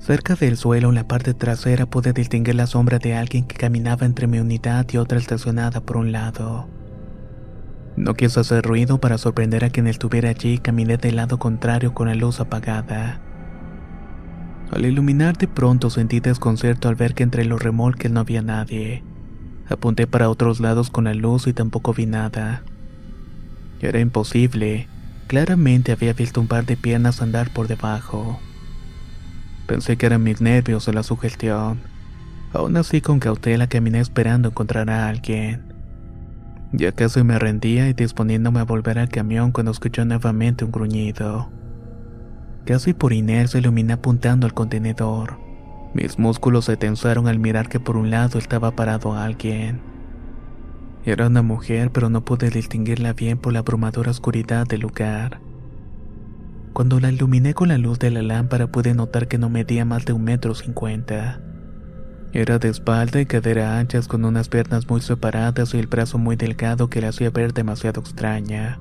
Cerca 0.00 0.34
del 0.34 0.56
suelo, 0.56 0.88
en 0.88 0.96
la 0.96 1.06
parte 1.06 1.32
trasera, 1.32 1.86
pude 1.86 2.12
distinguir 2.12 2.56
la 2.56 2.66
sombra 2.66 2.98
de 2.98 3.14
alguien 3.14 3.46
que 3.46 3.54
caminaba 3.54 4.04
entre 4.04 4.26
mi 4.26 4.40
unidad 4.40 4.84
y 4.92 4.96
otra 4.96 5.18
estacionada 5.18 5.80
por 5.80 5.96
un 5.96 6.10
lado. 6.10 6.68
No 7.96 8.14
quise 8.14 8.40
hacer 8.40 8.64
ruido 8.64 9.00
para 9.00 9.16
sorprender 9.16 9.64
a 9.64 9.70
quien 9.70 9.86
estuviera 9.86 10.30
allí 10.30 10.54
y 10.54 10.58
caminé 10.58 10.96
del 10.96 11.14
lado 11.14 11.38
contrario 11.38 11.94
con 11.94 12.08
la 12.08 12.16
luz 12.16 12.40
apagada. 12.40 13.20
Al 14.72 14.84
iluminar 14.84 15.38
de 15.38 15.46
pronto 15.46 15.88
sentí 15.88 16.18
desconcierto 16.18 16.88
al 16.88 16.96
ver 16.96 17.14
que 17.14 17.22
entre 17.22 17.44
los 17.44 17.62
remolques 17.62 18.10
no 18.10 18.18
había 18.18 18.42
nadie. 18.42 19.04
Apunté 19.68 20.06
para 20.06 20.28
otros 20.28 20.60
lados 20.60 20.90
con 20.90 21.04
la 21.04 21.14
luz 21.14 21.46
y 21.46 21.52
tampoco 21.52 21.94
vi 21.94 22.06
nada. 22.06 22.62
Era 23.80 24.00
imposible. 24.00 24.88
Claramente 25.26 25.92
había 25.92 26.12
visto 26.12 26.40
un 26.40 26.48
par 26.48 26.66
de 26.66 26.76
piernas 26.76 27.22
andar 27.22 27.50
por 27.50 27.66
debajo. 27.66 28.38
Pensé 29.66 29.96
que 29.96 30.06
eran 30.06 30.22
mis 30.22 30.40
nervios 30.40 30.86
o 30.88 30.92
la 30.92 31.02
sugestión. 31.02 31.80
Aún 32.52 32.76
así 32.76 33.00
con 33.00 33.18
cautela 33.18 33.66
caminé 33.66 34.00
esperando 34.00 34.48
encontrar 34.48 34.90
a 34.90 35.08
alguien. 35.08 35.72
Ya 36.72 36.92
casi 36.92 37.22
me 37.22 37.38
rendía 37.38 37.88
y 37.88 37.92
disponiéndome 37.92 38.60
a 38.60 38.64
volver 38.64 38.98
al 38.98 39.08
camión 39.08 39.52
cuando 39.52 39.72
escuché 39.72 40.04
nuevamente 40.04 40.64
un 40.64 40.72
gruñido. 40.72 41.50
Casi 42.64 42.94
por 42.94 43.12
inercia 43.12 43.60
iluminé 43.60 43.94
apuntando 43.94 44.46
al 44.46 44.54
contenedor. 44.54 45.43
Mis 45.94 46.18
músculos 46.18 46.64
se 46.64 46.76
tensaron 46.76 47.28
al 47.28 47.38
mirar 47.38 47.68
que 47.68 47.78
por 47.78 47.96
un 47.96 48.10
lado 48.10 48.40
estaba 48.40 48.72
parado 48.72 49.14
alguien. 49.14 49.80
Era 51.04 51.28
una 51.28 51.42
mujer, 51.42 51.92
pero 51.92 52.10
no 52.10 52.24
pude 52.24 52.50
distinguirla 52.50 53.12
bien 53.12 53.38
por 53.38 53.52
la 53.52 53.60
abrumadora 53.60 54.10
oscuridad 54.10 54.66
del 54.66 54.80
lugar. 54.80 55.40
Cuando 56.72 56.98
la 56.98 57.12
iluminé 57.12 57.54
con 57.54 57.68
la 57.68 57.78
luz 57.78 58.00
de 58.00 58.10
la 58.10 58.22
lámpara 58.22 58.66
pude 58.66 58.92
notar 58.92 59.28
que 59.28 59.38
no 59.38 59.48
medía 59.48 59.84
más 59.84 60.04
de 60.04 60.12
un 60.12 60.24
metro 60.24 60.56
cincuenta. 60.56 61.40
Era 62.32 62.58
de 62.58 62.70
espalda 62.70 63.20
y 63.20 63.26
cadera 63.26 63.78
anchas 63.78 64.08
con 64.08 64.24
unas 64.24 64.48
piernas 64.48 64.88
muy 64.88 65.00
separadas 65.00 65.74
y 65.74 65.78
el 65.78 65.86
brazo 65.86 66.18
muy 66.18 66.34
delgado 66.34 66.90
que 66.90 67.00
la 67.00 67.10
hacía 67.10 67.30
ver 67.30 67.54
demasiado 67.54 68.00
extraña. 68.00 68.80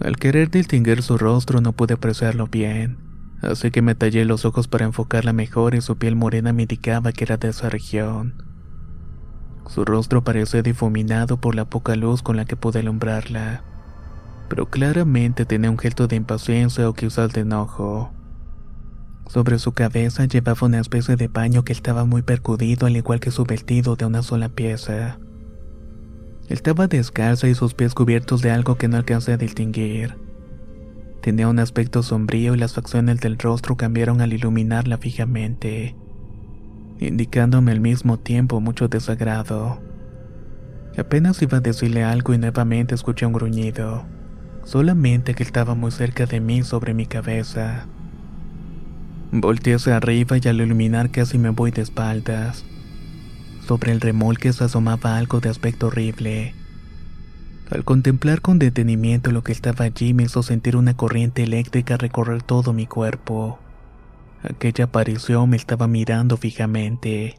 Al 0.00 0.16
querer 0.16 0.50
distinguir 0.50 1.02
su 1.02 1.16
rostro 1.16 1.60
no 1.60 1.72
pude 1.72 1.94
apreciarlo 1.94 2.48
bien 2.48 3.01
así 3.42 3.70
que 3.70 3.82
me 3.82 3.94
tallé 3.94 4.24
los 4.24 4.44
ojos 4.44 4.68
para 4.68 4.84
enfocarla 4.84 5.32
mejor 5.32 5.74
y 5.74 5.80
su 5.80 5.96
piel 5.96 6.16
morena 6.16 6.52
me 6.52 6.62
indicaba 6.62 7.12
que 7.12 7.24
era 7.24 7.36
de 7.36 7.48
esa 7.48 7.68
región. 7.68 8.34
Su 9.68 9.84
rostro 9.84 10.22
parecía 10.22 10.62
difuminado 10.62 11.38
por 11.38 11.54
la 11.54 11.64
poca 11.64 11.96
luz 11.96 12.22
con 12.22 12.36
la 12.36 12.44
que 12.44 12.56
pude 12.56 12.80
alumbrarla, 12.80 13.62
pero 14.48 14.66
claramente 14.70 15.44
tenía 15.44 15.70
un 15.70 15.78
gesto 15.78 16.06
de 16.08 16.16
impaciencia 16.16 16.88
o 16.88 16.94
quizás 16.94 17.32
de 17.32 17.40
enojo. 17.40 18.12
Sobre 19.28 19.58
su 19.58 19.72
cabeza 19.72 20.26
llevaba 20.26 20.66
una 20.66 20.80
especie 20.80 21.16
de 21.16 21.28
paño 21.28 21.64
que 21.64 21.72
estaba 21.72 22.04
muy 22.04 22.22
percudido 22.22 22.86
al 22.86 22.96
igual 22.96 23.18
que 23.18 23.30
su 23.30 23.44
vestido 23.44 23.96
de 23.96 24.04
una 24.04 24.22
sola 24.22 24.50
pieza. 24.50 25.18
Estaba 26.48 26.86
descalza 26.86 27.48
y 27.48 27.54
sus 27.54 27.72
pies 27.72 27.94
cubiertos 27.94 28.42
de 28.42 28.50
algo 28.50 28.76
que 28.76 28.88
no 28.88 28.98
alcancé 28.98 29.32
a 29.32 29.36
distinguir. 29.38 30.21
Tenía 31.22 31.46
un 31.46 31.60
aspecto 31.60 32.02
sombrío 32.02 32.56
y 32.56 32.58
las 32.58 32.74
facciones 32.74 33.20
del 33.20 33.38
rostro 33.38 33.76
cambiaron 33.76 34.20
al 34.20 34.32
iluminarla 34.32 34.98
fijamente, 34.98 35.94
indicándome 36.98 37.70
al 37.70 37.78
mismo 37.78 38.18
tiempo 38.18 38.60
mucho 38.60 38.88
desagrado. 38.88 39.80
Apenas 40.98 41.40
iba 41.40 41.58
a 41.58 41.60
decirle 41.60 42.02
algo 42.02 42.34
y 42.34 42.38
nuevamente 42.38 42.96
escuché 42.96 43.24
un 43.24 43.34
gruñido, 43.34 44.04
solamente 44.64 45.36
que 45.36 45.44
estaba 45.44 45.76
muy 45.76 45.92
cerca 45.92 46.26
de 46.26 46.40
mí 46.40 46.64
sobre 46.64 46.92
mi 46.92 47.06
cabeza. 47.06 47.86
Volteé 49.30 49.74
hacia 49.74 49.98
arriba 49.98 50.38
y 50.42 50.48
al 50.48 50.60
iluminar 50.60 51.12
casi 51.12 51.38
me 51.38 51.50
voy 51.50 51.70
de 51.70 51.82
espaldas. 51.82 52.64
Sobre 53.64 53.92
el 53.92 54.00
remolque 54.00 54.52
se 54.52 54.64
asomaba 54.64 55.18
algo 55.18 55.38
de 55.38 55.50
aspecto 55.50 55.86
horrible 55.86 56.56
al 57.72 57.84
contemplar 57.84 58.42
con 58.42 58.58
detenimiento 58.58 59.30
lo 59.30 59.42
que 59.42 59.52
estaba 59.52 59.86
allí 59.86 60.12
me 60.12 60.24
hizo 60.24 60.42
sentir 60.42 60.76
una 60.76 60.94
corriente 60.94 61.42
eléctrica 61.42 61.96
recorrer 61.96 62.42
todo 62.42 62.72
mi 62.72 62.86
cuerpo. 62.86 63.58
Aquella 64.42 64.84
aparición 64.84 65.50
me 65.50 65.56
estaba 65.56 65.86
mirando 65.86 66.36
fijamente. 66.36 67.36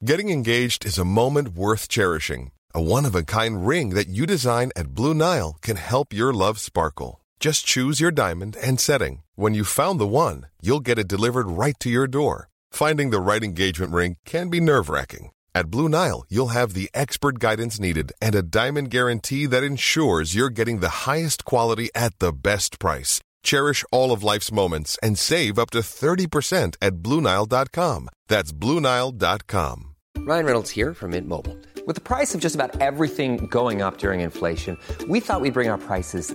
Getting 0.00 0.30
engaged 0.30 0.86
is 0.86 0.98
a 0.98 1.04
moment 1.04 1.56
worth 1.56 1.88
cherishing. 1.88 2.52
A 2.72 2.80
one-of-a-kind 2.80 3.66
ring 3.66 3.94
that 3.94 4.06
you 4.06 4.26
design 4.26 4.70
at 4.76 4.94
Blue 4.94 5.14
Nile 5.14 5.56
can 5.60 5.76
help 5.76 6.12
your 6.12 6.32
love 6.32 6.58
sparkle. 6.60 7.20
Just 7.40 7.66
choose 7.66 8.00
your 8.00 8.12
diamond 8.12 8.56
and 8.62 8.78
setting. 8.78 9.22
When 9.34 9.54
you 9.54 9.64
found 9.64 9.98
the 9.98 10.06
one, 10.06 10.46
you'll 10.62 10.80
get 10.80 10.98
it 10.98 11.08
delivered 11.08 11.48
right 11.48 11.74
to 11.80 11.90
your 11.90 12.06
door. 12.06 12.48
Finding 12.70 13.10
the 13.10 13.20
right 13.20 13.42
engagement 13.42 13.92
ring 13.92 14.16
can 14.24 14.50
be 14.50 14.60
nerve-wracking. 14.60 15.30
At 15.54 15.70
Blue 15.70 15.88
Nile, 15.88 16.24
you'll 16.28 16.48
have 16.48 16.72
the 16.72 16.88
expert 16.94 17.38
guidance 17.38 17.78
needed 17.78 18.12
and 18.22 18.34
a 18.34 18.42
diamond 18.42 18.90
guarantee 18.90 19.46
that 19.46 19.62
ensures 19.62 20.34
you're 20.34 20.50
getting 20.50 20.80
the 20.80 21.06
highest 21.10 21.44
quality 21.44 21.90
at 21.94 22.18
the 22.18 22.32
best 22.32 22.78
price. 22.78 23.20
Cherish 23.42 23.84
all 23.92 24.12
of 24.12 24.22
life's 24.22 24.50
moments 24.50 24.98
and 25.02 25.18
save 25.18 25.58
up 25.58 25.70
to 25.70 25.78
30% 25.78 26.76
at 26.80 26.94
BlueNile.com. 27.02 28.08
That's 28.28 28.52
BlueNile.com. 28.52 29.94
Ryan 30.18 30.44
Reynolds 30.44 30.70
here 30.70 30.94
from 30.94 31.12
Mint 31.12 31.28
Mobile. 31.28 31.56
With 31.86 31.94
the 31.94 32.02
price 32.02 32.34
of 32.34 32.40
just 32.40 32.54
about 32.54 32.80
everything 32.80 33.46
going 33.46 33.80
up 33.80 33.98
during 33.98 34.20
inflation, 34.20 34.76
we 35.08 35.20
thought 35.20 35.40
we'd 35.40 35.54
bring 35.54 35.70
our 35.70 35.78
prices 35.78 36.34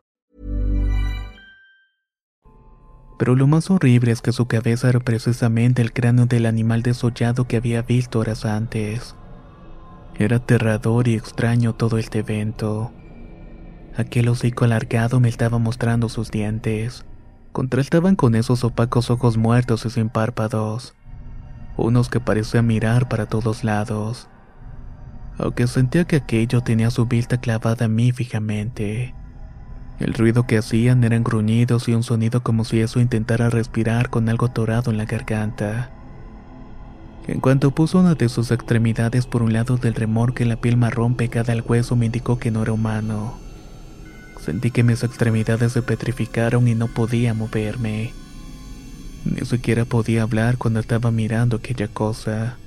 Pero 3.21 3.35
lo 3.35 3.45
más 3.45 3.69
horrible 3.69 4.11
es 4.11 4.19
que 4.19 4.31
su 4.31 4.47
cabeza 4.47 4.89
era 4.89 4.99
precisamente 4.99 5.83
el 5.83 5.93
cráneo 5.93 6.25
del 6.25 6.47
animal 6.47 6.81
desollado 6.81 7.45
que 7.45 7.57
había 7.57 7.83
visto 7.83 8.17
horas 8.17 8.45
antes. 8.45 9.13
Era 10.17 10.37
aterrador 10.37 11.07
y 11.07 11.13
extraño 11.13 11.73
todo 11.75 11.99
este 11.99 12.17
evento. 12.21 12.91
Aquel 13.95 14.27
hocico 14.27 14.65
alargado 14.65 15.19
me 15.19 15.29
estaba 15.29 15.59
mostrando 15.59 16.09
sus 16.09 16.31
dientes. 16.31 17.05
Contrastaban 17.51 18.15
con 18.15 18.33
esos 18.33 18.63
opacos 18.63 19.11
ojos 19.11 19.37
muertos 19.37 19.85
y 19.85 19.91
sin 19.91 20.09
párpados. 20.09 20.95
Unos 21.77 22.09
que 22.09 22.19
parecían 22.19 22.65
mirar 22.65 23.07
para 23.07 23.27
todos 23.27 23.63
lados. 23.63 24.29
Aunque 25.37 25.67
sentía 25.67 26.05
que 26.05 26.15
aquello 26.15 26.61
tenía 26.61 26.89
su 26.89 27.05
vista 27.05 27.39
clavada 27.39 27.85
en 27.85 27.93
mí 27.93 28.11
fijamente. 28.13 29.13
El 30.01 30.15
ruido 30.15 30.47
que 30.47 30.57
hacían 30.57 31.03
eran 31.03 31.23
gruñidos 31.23 31.87
y 31.87 31.93
un 31.93 32.01
sonido 32.01 32.41
como 32.41 32.65
si 32.65 32.79
eso 32.79 32.99
intentara 32.99 33.51
respirar 33.51 34.09
con 34.09 34.29
algo 34.29 34.49
torado 34.49 34.89
en 34.89 34.97
la 34.97 35.05
garganta. 35.05 35.91
En 37.27 37.39
cuanto 37.39 37.69
puso 37.69 37.99
una 37.99 38.15
de 38.15 38.27
sus 38.27 38.49
extremidades 38.49 39.27
por 39.27 39.43
un 39.43 39.53
lado 39.53 39.77
del 39.77 39.93
remorque, 39.93 40.43
la 40.43 40.55
piel 40.55 40.75
marrón 40.75 41.13
pegada 41.13 41.53
al 41.53 41.61
hueso 41.61 41.95
me 41.95 42.07
indicó 42.07 42.39
que 42.39 42.49
no 42.49 42.63
era 42.63 42.73
humano. 42.73 43.37
Sentí 44.43 44.71
que 44.71 44.81
mis 44.81 45.03
extremidades 45.03 45.73
se 45.73 45.83
petrificaron 45.83 46.67
y 46.67 46.73
no 46.73 46.87
podía 46.87 47.35
moverme. 47.35 48.11
Ni 49.23 49.45
siquiera 49.45 49.85
podía 49.85 50.23
hablar 50.23 50.57
cuando 50.57 50.79
estaba 50.79 51.11
mirando 51.11 51.57
aquella 51.57 51.87
cosa. 51.87 52.57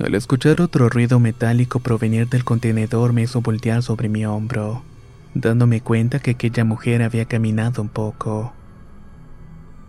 Al 0.00 0.16
escuchar 0.16 0.60
otro 0.60 0.88
ruido 0.88 1.20
metálico 1.20 1.78
provenir 1.78 2.28
del 2.28 2.42
contenedor 2.42 3.12
me 3.12 3.22
hizo 3.22 3.40
voltear 3.40 3.84
sobre 3.84 4.08
mi 4.08 4.26
hombro, 4.26 4.82
dándome 5.40 5.80
cuenta 5.80 6.18
que 6.18 6.32
aquella 6.32 6.64
mujer 6.64 7.02
había 7.02 7.26
caminado 7.26 7.82
un 7.82 7.88
poco. 7.88 8.52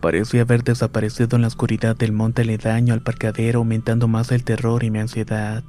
Parecía 0.00 0.42
haber 0.42 0.62
desaparecido 0.62 1.36
en 1.36 1.42
la 1.42 1.48
oscuridad 1.48 1.96
del 1.96 2.12
monte 2.12 2.42
aledaño 2.42 2.94
al 2.94 3.02
parcadero, 3.02 3.58
aumentando 3.58 4.06
más 4.06 4.30
el 4.30 4.44
terror 4.44 4.84
y 4.84 4.90
mi 4.90 5.00
ansiedad. 5.00 5.64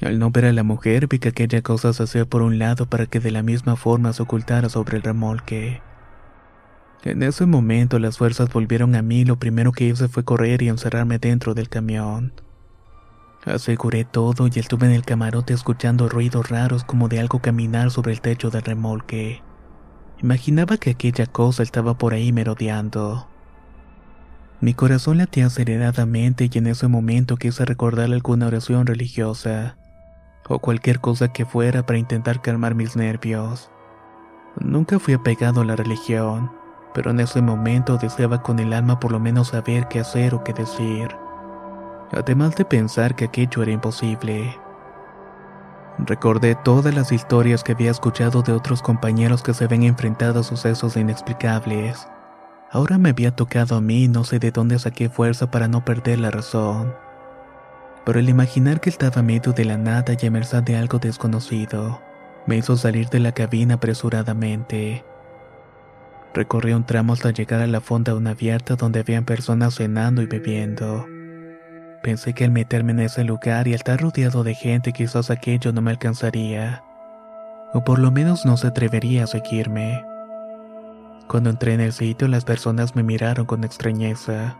Al 0.00 0.18
no 0.18 0.30
ver 0.32 0.46
a 0.46 0.52
la 0.52 0.64
mujer, 0.64 1.06
vi 1.06 1.20
que 1.20 1.28
aquella 1.28 1.62
cosa 1.62 1.92
se 1.92 2.02
hacía 2.02 2.24
por 2.24 2.42
un 2.42 2.58
lado 2.58 2.86
para 2.86 3.06
que 3.06 3.20
de 3.20 3.30
la 3.30 3.44
misma 3.44 3.76
forma 3.76 4.12
se 4.12 4.22
ocultara 4.22 4.68
sobre 4.68 4.96
el 4.96 5.02
remolque. 5.04 5.80
En 7.04 7.22
ese 7.22 7.46
momento 7.46 7.98
las 7.98 8.18
fuerzas 8.18 8.52
volvieron 8.52 8.94
a 8.96 9.02
mí 9.02 9.24
lo 9.24 9.36
primero 9.36 9.72
que 9.72 9.84
hice 9.86 10.08
fue 10.08 10.24
correr 10.24 10.62
y 10.62 10.68
encerrarme 10.68 11.18
dentro 11.18 11.54
del 11.54 11.68
camión. 11.68 12.32
Aseguré 13.44 14.04
todo 14.04 14.46
y 14.46 14.58
estuve 14.58 14.86
en 14.86 14.92
el 14.92 15.04
camarote 15.04 15.52
escuchando 15.52 16.08
ruidos 16.08 16.48
raros 16.48 16.84
como 16.84 17.08
de 17.08 17.18
algo 17.18 17.40
caminar 17.40 17.90
sobre 17.90 18.12
el 18.12 18.20
techo 18.20 18.50
del 18.50 18.62
remolque. 18.62 19.42
Imaginaba 20.22 20.76
que 20.76 20.90
aquella 20.90 21.26
cosa 21.26 21.64
estaba 21.64 21.98
por 21.98 22.14
ahí 22.14 22.32
merodeando. 22.32 23.26
Mi 24.60 24.74
corazón 24.74 25.18
latía 25.18 25.46
aceleradamente 25.46 26.48
y 26.52 26.56
en 26.56 26.68
ese 26.68 26.86
momento 26.86 27.36
quise 27.36 27.64
recordar 27.64 28.12
alguna 28.12 28.46
oración 28.46 28.86
religiosa, 28.86 29.76
o 30.48 30.60
cualquier 30.60 31.00
cosa 31.00 31.32
que 31.32 31.44
fuera 31.44 31.84
para 31.84 31.98
intentar 31.98 32.42
calmar 32.42 32.76
mis 32.76 32.94
nervios. 32.94 33.72
Nunca 34.60 35.00
fui 35.00 35.14
apegado 35.14 35.62
a 35.62 35.64
la 35.64 35.74
religión, 35.74 36.52
pero 36.94 37.10
en 37.10 37.18
ese 37.18 37.42
momento 37.42 37.98
deseaba 37.98 38.44
con 38.44 38.60
el 38.60 38.72
alma 38.72 39.00
por 39.00 39.10
lo 39.10 39.18
menos 39.18 39.48
saber 39.48 39.88
qué 39.88 39.98
hacer 39.98 40.32
o 40.32 40.44
qué 40.44 40.52
decir, 40.52 41.08
además 42.12 42.54
de 42.56 42.64
pensar 42.64 43.14
que 43.14 43.24
aquello 43.24 43.62
era 43.62 43.72
imposible. 43.72 44.56
Recordé 45.98 46.54
todas 46.54 46.94
las 46.94 47.12
historias 47.12 47.62
que 47.62 47.72
había 47.72 47.90
escuchado 47.90 48.42
de 48.42 48.52
otros 48.52 48.82
compañeros 48.82 49.42
que 49.42 49.54
se 49.54 49.66
ven 49.66 49.82
enfrentados 49.82 50.46
a 50.46 50.48
sucesos 50.48 50.96
inexplicables. 50.96 52.08
Ahora 52.70 52.96
me 52.98 53.10
había 53.10 53.36
tocado 53.36 53.76
a 53.76 53.80
mí 53.80 54.04
y 54.04 54.08
no 54.08 54.24
sé 54.24 54.38
de 54.38 54.50
dónde 54.50 54.78
saqué 54.78 55.08
fuerza 55.10 55.50
para 55.50 55.68
no 55.68 55.84
perder 55.84 56.18
la 56.20 56.30
razón. 56.30 56.94
Pero 58.04 58.18
el 58.18 58.28
imaginar 58.28 58.80
que 58.80 58.90
estaba 58.90 59.22
medio 59.22 59.52
de 59.52 59.64
la 59.64 59.76
nada 59.76 60.14
y 60.20 60.26
a 60.26 60.30
merced 60.30 60.62
de 60.62 60.76
algo 60.76 60.98
desconocido, 60.98 62.00
me 62.46 62.56
hizo 62.56 62.76
salir 62.76 63.08
de 63.10 63.20
la 63.20 63.32
cabina 63.32 63.74
apresuradamente. 63.74 65.04
Recorrí 66.34 66.72
un 66.72 66.84
tramo 66.84 67.12
hasta 67.12 67.30
llegar 67.30 67.60
a 67.60 67.66
la 67.66 67.80
fonda 67.80 68.14
una 68.14 68.30
abierta 68.30 68.74
donde 68.74 69.00
habían 69.00 69.24
personas 69.24 69.74
cenando 69.74 70.22
y 70.22 70.26
bebiendo. 70.26 71.06
Pensé 72.02 72.34
que 72.34 72.44
al 72.44 72.50
meterme 72.50 72.90
en 72.92 73.00
ese 73.00 73.22
lugar 73.22 73.68
y 73.68 73.70
al 73.70 73.76
estar 73.76 74.00
rodeado 74.00 74.42
de 74.42 74.54
gente 74.54 74.92
quizás 74.92 75.30
aquello 75.30 75.72
no 75.72 75.82
me 75.82 75.92
alcanzaría. 75.92 76.82
O 77.72 77.84
por 77.84 78.00
lo 78.00 78.10
menos 78.10 78.44
no 78.44 78.56
se 78.56 78.66
atrevería 78.66 79.24
a 79.24 79.28
seguirme. 79.28 80.04
Cuando 81.28 81.50
entré 81.50 81.74
en 81.74 81.80
el 81.80 81.92
sitio 81.92 82.26
las 82.26 82.44
personas 82.44 82.96
me 82.96 83.04
miraron 83.04 83.46
con 83.46 83.62
extrañeza. 83.62 84.58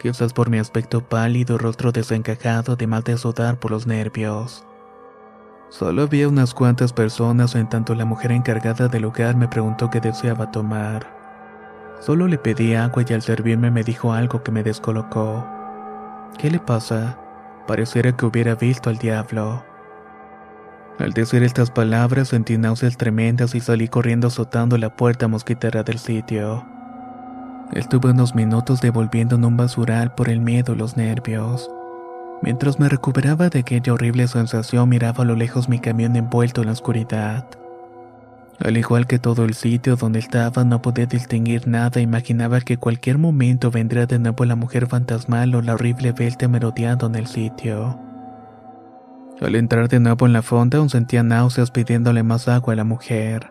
Quizás 0.00 0.32
por 0.32 0.50
mi 0.50 0.58
aspecto 0.58 1.00
pálido, 1.00 1.58
rostro 1.58 1.92
desencajado, 1.92 2.72
además 2.72 3.04
de 3.04 3.16
sudar 3.18 3.58
por 3.58 3.70
los 3.70 3.86
nervios. 3.86 4.66
Solo 5.70 6.02
había 6.02 6.28
unas 6.28 6.54
cuantas 6.54 6.92
personas 6.92 7.54
en 7.54 7.68
tanto 7.68 7.94
la 7.94 8.04
mujer 8.04 8.32
encargada 8.32 8.88
del 8.88 9.02
lugar 9.02 9.36
me 9.36 9.48
preguntó 9.48 9.90
qué 9.90 10.00
deseaba 10.00 10.50
tomar. 10.50 11.06
Solo 12.00 12.26
le 12.26 12.36
pedí 12.36 12.74
agua 12.74 13.04
y 13.08 13.12
al 13.14 13.22
servirme 13.22 13.70
me 13.70 13.84
dijo 13.84 14.12
algo 14.12 14.42
que 14.42 14.52
me 14.52 14.62
descolocó. 14.62 15.63
¿Qué 16.38 16.50
le 16.50 16.58
pasa? 16.58 17.18
Pareciera 17.66 18.16
que 18.16 18.26
hubiera 18.26 18.54
visto 18.54 18.90
al 18.90 18.98
diablo. 18.98 19.64
Al 20.98 21.12
decir 21.12 21.42
estas 21.42 21.70
palabras 21.70 22.28
sentí 22.28 22.56
náuseas 22.56 22.96
tremendas 22.96 23.54
y 23.54 23.60
salí 23.60 23.88
corriendo 23.88 24.28
azotando 24.28 24.78
la 24.78 24.94
puerta 24.94 25.26
mosquitera 25.26 25.82
del 25.82 25.98
sitio. 25.98 26.64
Estuve 27.72 28.10
unos 28.10 28.34
minutos 28.34 28.80
devolviendo 28.80 29.36
en 29.36 29.44
un 29.44 29.56
basural 29.56 30.14
por 30.14 30.28
el 30.28 30.40
miedo 30.40 30.74
y 30.74 30.76
los 30.76 30.96
nervios. 30.96 31.70
Mientras 32.42 32.78
me 32.78 32.88
recuperaba 32.88 33.48
de 33.48 33.60
aquella 33.60 33.94
horrible 33.94 34.28
sensación 34.28 34.88
miraba 34.88 35.24
a 35.24 35.26
lo 35.26 35.34
lejos 35.34 35.68
mi 35.68 35.78
camión 35.78 36.14
envuelto 36.14 36.60
en 36.60 36.66
la 36.66 36.72
oscuridad. 36.72 37.46
Al 38.60 38.76
igual 38.76 39.06
que 39.06 39.18
todo 39.18 39.44
el 39.44 39.54
sitio 39.54 39.96
donde 39.96 40.20
estaba 40.20 40.64
no 40.64 40.80
podía 40.80 41.06
distinguir 41.06 41.66
nada, 41.66 42.00
imaginaba 42.00 42.60
que 42.60 42.76
cualquier 42.76 43.18
momento 43.18 43.70
vendría 43.70 44.06
de 44.06 44.18
nuevo 44.18 44.44
la 44.44 44.54
mujer 44.54 44.86
fantasmal 44.86 45.54
o 45.54 45.62
la 45.62 45.74
horrible 45.74 46.12
bestia 46.12 46.48
merodeando 46.48 47.06
en 47.06 47.16
el 47.16 47.26
sitio. 47.26 47.98
Al 49.40 49.56
entrar 49.56 49.88
de 49.88 49.98
nuevo 49.98 50.26
en 50.26 50.32
la 50.32 50.42
fonda 50.42 50.78
aún 50.78 50.88
sentía 50.88 51.24
náuseas 51.24 51.72
pidiéndole 51.72 52.22
más 52.22 52.46
agua 52.46 52.74
a 52.74 52.76
la 52.76 52.84
mujer. 52.84 53.50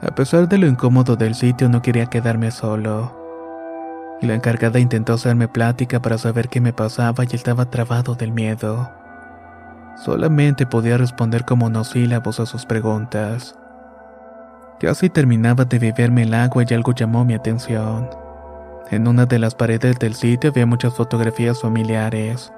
A 0.00 0.14
pesar 0.14 0.48
de 0.48 0.58
lo 0.58 0.66
incómodo 0.68 1.16
del 1.16 1.34
sitio 1.34 1.68
no 1.68 1.82
quería 1.82 2.06
quedarme 2.06 2.52
solo. 2.52 3.18
La 4.22 4.34
encargada 4.34 4.78
intentó 4.78 5.14
hacerme 5.14 5.48
plática 5.48 6.00
para 6.00 6.18
saber 6.18 6.48
qué 6.48 6.60
me 6.60 6.72
pasaba 6.72 7.24
y 7.24 7.34
estaba 7.34 7.70
trabado 7.70 8.14
del 8.14 8.30
miedo. 8.30 8.90
Solamente 9.96 10.66
podía 10.66 10.96
responder 10.96 11.44
como 11.44 11.64
monosílabos 11.64 12.38
a 12.38 12.46
sus 12.46 12.64
preguntas. 12.64 13.57
Casi 14.80 15.10
terminaba 15.10 15.64
de 15.64 15.80
beberme 15.80 16.22
el 16.22 16.34
agua 16.34 16.64
y 16.68 16.72
algo 16.72 16.92
llamó 16.92 17.24
mi 17.24 17.34
atención. 17.34 18.08
En 18.90 19.08
una 19.08 19.26
de 19.26 19.40
las 19.40 19.54
paredes 19.56 19.98
del 19.98 20.14
sitio 20.14 20.50
había 20.50 20.66
muchas 20.66 20.94
fotografías 20.94 21.60
familiares, 21.60 22.52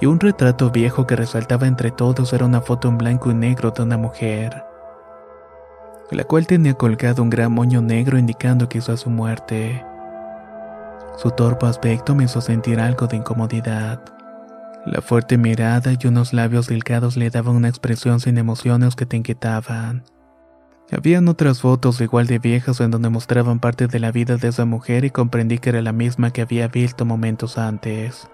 y 0.00 0.06
un 0.06 0.20
retrato 0.20 0.70
viejo 0.70 1.06
que 1.06 1.16
resaltaba 1.16 1.66
entre 1.66 1.90
todos 1.90 2.32
era 2.34 2.44
una 2.44 2.60
foto 2.60 2.88
en 2.88 2.98
blanco 2.98 3.30
y 3.30 3.34
negro 3.34 3.70
de 3.70 3.82
una 3.82 3.96
mujer, 3.96 4.62
la 6.10 6.24
cual 6.24 6.46
tenía 6.46 6.74
colgado 6.74 7.22
un 7.22 7.30
gran 7.30 7.52
moño 7.52 7.80
negro 7.80 8.18
indicando 8.18 8.68
quizás 8.68 9.00
su 9.00 9.10
muerte. 9.10 9.82
Su 11.16 11.30
torpe 11.30 11.66
aspecto 11.66 12.14
me 12.14 12.24
hizo 12.24 12.42
sentir 12.42 12.78
algo 12.78 13.06
de 13.06 13.16
incomodidad. 13.16 14.00
La 14.84 15.00
fuerte 15.00 15.38
mirada 15.38 15.92
y 15.98 16.06
unos 16.06 16.34
labios 16.34 16.66
delgados 16.66 17.16
le 17.16 17.30
daban 17.30 17.56
una 17.56 17.68
expresión 17.68 18.20
sin 18.20 18.36
emociones 18.36 18.96
que 18.96 19.06
te 19.06 19.16
inquietaban. 19.16 20.02
Habían 20.92 21.28
otras 21.28 21.60
fotos 21.60 22.00
igual 22.00 22.26
de 22.26 22.38
viejas 22.38 22.80
en 22.80 22.90
donde 22.90 23.08
mostraban 23.08 23.58
parte 23.58 23.86
de 23.86 23.98
la 23.98 24.12
vida 24.12 24.36
de 24.36 24.48
esa 24.48 24.64
mujer 24.64 25.04
y 25.04 25.10
comprendí 25.10 25.58
que 25.58 25.70
era 25.70 25.80
la 25.80 25.92
misma 25.92 26.30
que 26.30 26.42
había 26.42 26.68
visto 26.68 27.04
momentos 27.04 27.56
antes. 27.56 28.28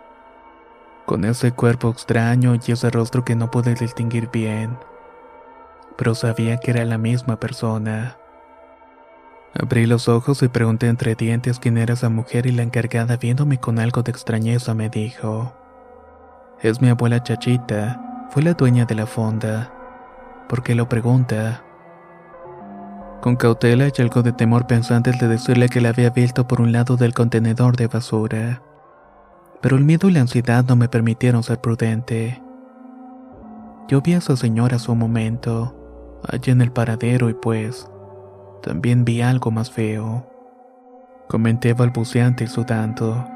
Con 1.07 1.25
ese 1.25 1.53
cuerpo 1.53 1.91
extraño 1.91 2.55
y 2.55 2.73
ese 2.73 2.91
rostro 2.91 3.25
que 3.25 3.37
no 3.37 3.51
pude 3.51 3.75
distinguir 3.75 4.31
bien. 4.33 4.77
Pero 5.97 6.15
sabía 6.15 6.59
que 6.59 6.73
era 6.73 6.85
la 6.85 6.99
misma 6.99 7.39
persona. 7.39 8.17
Abrí 9.55 9.87
los 9.87 10.09
ojos 10.09 10.43
y 10.43 10.49
pregunté 10.49 10.89
entre 10.89 11.15
dientes 11.15 11.59
quién 11.59 11.79
era 11.79 11.95
esa 11.95 12.09
mujer 12.09 12.47
y 12.47 12.53
la 12.53 12.63
encargada 12.63 13.17
viéndome 13.17 13.59
con 13.59 13.79
algo 13.79 14.03
de 14.03 14.11
extrañeza 14.11 14.75
me 14.75 14.89
dijo. 14.89 15.53
Es 16.61 16.81
mi 16.81 16.89
abuela 16.89 17.23
Chachita, 17.23 18.29
fue 18.31 18.43
la 18.43 18.55
dueña 18.55 18.85
de 18.85 18.95
la 18.95 19.07
fonda. 19.07 19.73
¿Por 20.49 20.63
qué 20.63 20.75
lo 20.75 20.89
pregunta? 20.89 21.65
Con 23.21 23.37
cautela 23.37 23.87
y 23.87 24.01
algo 24.01 24.23
de 24.23 24.33
temor 24.33 24.67
pensé 24.67 24.95
antes 24.95 25.19
de 25.19 25.29
decirle 25.29 25.69
que 25.69 25.83
la 25.83 25.91
había 25.91 26.09
visto 26.09 26.49
por 26.49 26.63
un 26.63 26.73
lado 26.73 26.97
del 26.97 27.13
contenedor 27.13 27.77
de 27.77 27.87
basura. 27.87 28.63
Pero 29.61 29.77
el 29.77 29.85
miedo 29.85 30.09
y 30.09 30.13
la 30.13 30.23
ansiedad 30.23 30.65
no 30.67 30.75
me 30.75 30.89
permitieron 30.89 31.43
ser 31.43 31.61
prudente. 31.61 32.43
Yo 33.89 34.01
vi 34.01 34.15
a 34.15 34.19
esa 34.19 34.37
señora 34.37 34.77
hace 34.77 34.91
un 34.91 34.99
momento, 34.99 36.21
allí 36.27 36.51
en 36.51 36.63
el 36.63 36.73
paradero 36.73 37.29
y 37.29 37.35
pues, 37.35 37.91
también 38.63 39.05
vi 39.05 39.21
algo 39.21 39.51
más 39.51 39.71
feo. 39.71 40.27
Comenté 41.29 41.75
balbuceante 41.75 42.45
y 42.45 42.47
sudando. 42.47 43.27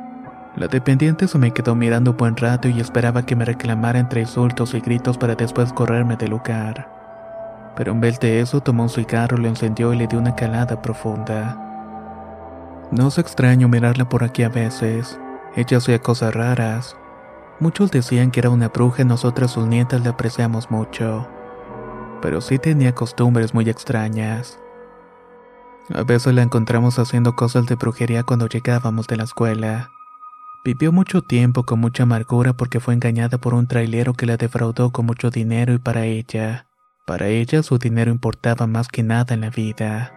La 0.57 0.69
dependiente 0.69 1.29
se 1.29 1.37
me 1.37 1.51
quedó 1.51 1.75
mirando 1.75 2.13
un 2.13 2.17
buen 2.17 2.37
rato 2.37 2.69
y 2.69 2.81
esperaba 2.81 3.27
que 3.27 3.37
me 3.37 3.45
reclamara 3.45 3.99
entre 3.99 4.23
insultos 4.23 4.73
y 4.73 4.81
gritos 4.81 5.19
para 5.19 5.35
después 5.35 5.73
correrme 5.75 6.17
del 6.17 6.31
lugar. 6.31 7.04
Pero 7.77 7.93
en 7.93 8.01
vez 8.01 8.21
de 8.21 8.41
eso 8.41 8.61
tomó 8.61 8.85
un 8.85 8.89
cigarro, 8.89 9.37
lo 9.37 9.49
encendió 9.49 9.93
y 9.93 9.97
le 9.97 10.07
dio 10.07 10.19
una 10.19 10.37
calada 10.37 10.81
profunda. 10.81 11.61
No 12.91 13.09
es 13.09 13.19
extraño 13.19 13.69
mirarla 13.69 14.09
por 14.09 14.23
aquí 14.23 14.43
a 14.43 14.49
veces. 14.49 15.19
Ella 15.57 15.79
hacía 15.79 15.99
cosas 15.99 16.35
raras. 16.35 16.97
Muchos 17.61 17.91
decían 17.91 18.31
que 18.31 18.41
era 18.41 18.51
una 18.51 18.69
bruja 18.69 19.03
y 19.03 19.05
nosotras 19.05 19.53
sus 19.53 19.67
nietas 19.67 20.03
le 20.03 20.11
apreciamos 20.11 20.71
mucho. 20.71 21.27
Pero 22.21 22.41
sí 22.41 22.59
tenía 22.59 22.95
costumbres 22.95 23.55
muy 23.55 23.69
extrañas. 23.69 24.59
A 25.93 26.03
veces 26.03 26.35
la 26.35 26.43
encontramos 26.43 26.99
haciendo 26.99 27.37
cosas 27.37 27.67
de 27.67 27.75
brujería 27.75 28.23
cuando 28.23 28.49
llegábamos 28.49 29.07
de 29.07 29.17
la 29.17 29.25
escuela. 29.25 29.91
Vivió 30.65 30.93
mucho 30.93 31.21
tiempo 31.21 31.65
con 31.65 31.79
mucha 31.79 32.05
amargura 32.05 32.55
porque 32.55 32.81
fue 32.81 32.95
engañada 32.95 33.37
por 33.37 33.53
un 33.53 33.67
trailero 33.67 34.15
que 34.15 34.25
la 34.25 34.39
defraudó 34.39 34.93
con 34.93 35.05
mucho 35.05 35.31
dinero 35.31 35.75
y 35.75 35.79
para 35.79 36.07
ella, 36.07 36.67
para 37.05 37.29
ella 37.29 37.63
su 37.63 37.79
dinero 37.79 38.11
importaba 38.11 38.67
más 38.67 38.89
que 38.89 39.03
nada 39.03 39.35
en 39.35 39.43
la 39.43 39.51
vida. 39.51 40.13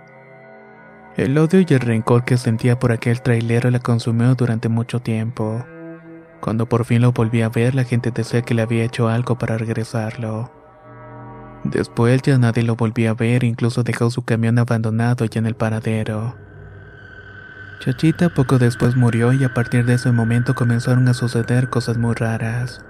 El 1.17 1.37
odio 1.37 1.61
y 1.67 1.73
el 1.73 1.79
rencor 1.79 2.23
que 2.23 2.37
sentía 2.37 2.79
por 2.79 2.91
aquel 2.91 3.21
trailero 3.21 3.69
la 3.71 3.79
consumió 3.79 4.35
durante 4.35 4.69
mucho 4.69 4.99
tiempo. 4.99 5.65
Cuando 6.39 6.69
por 6.69 6.85
fin 6.85 7.01
lo 7.01 7.11
volví 7.11 7.41
a 7.41 7.49
ver, 7.49 7.75
la 7.75 7.83
gente 7.83 8.11
decía 8.11 8.43
que 8.43 8.53
le 8.53 8.61
había 8.61 8.83
hecho 8.83 9.09
algo 9.09 9.37
para 9.37 9.57
regresarlo. 9.57 10.51
Después 11.63 12.21
ya 12.21 12.37
nadie 12.37 12.63
lo 12.63 12.75
volvió 12.75 13.11
a 13.11 13.13
ver, 13.15 13.43
incluso 13.43 13.83
dejó 13.83 14.09
su 14.09 14.23
camión 14.23 14.59
abandonado 14.59 15.25
ya 15.25 15.39
en 15.39 15.47
el 15.47 15.55
paradero. 15.55 16.37
Chachita 17.79 18.29
poco 18.29 18.59
después 18.59 18.95
murió 18.95 19.33
y 19.33 19.43
a 19.43 19.53
partir 19.53 19.85
de 19.85 19.95
ese 19.95 20.11
momento 20.11 20.55
comenzaron 20.55 21.07
a 21.07 21.13
suceder 21.13 21.69
cosas 21.69 21.97
muy 21.97 22.13
raras. 22.13 22.85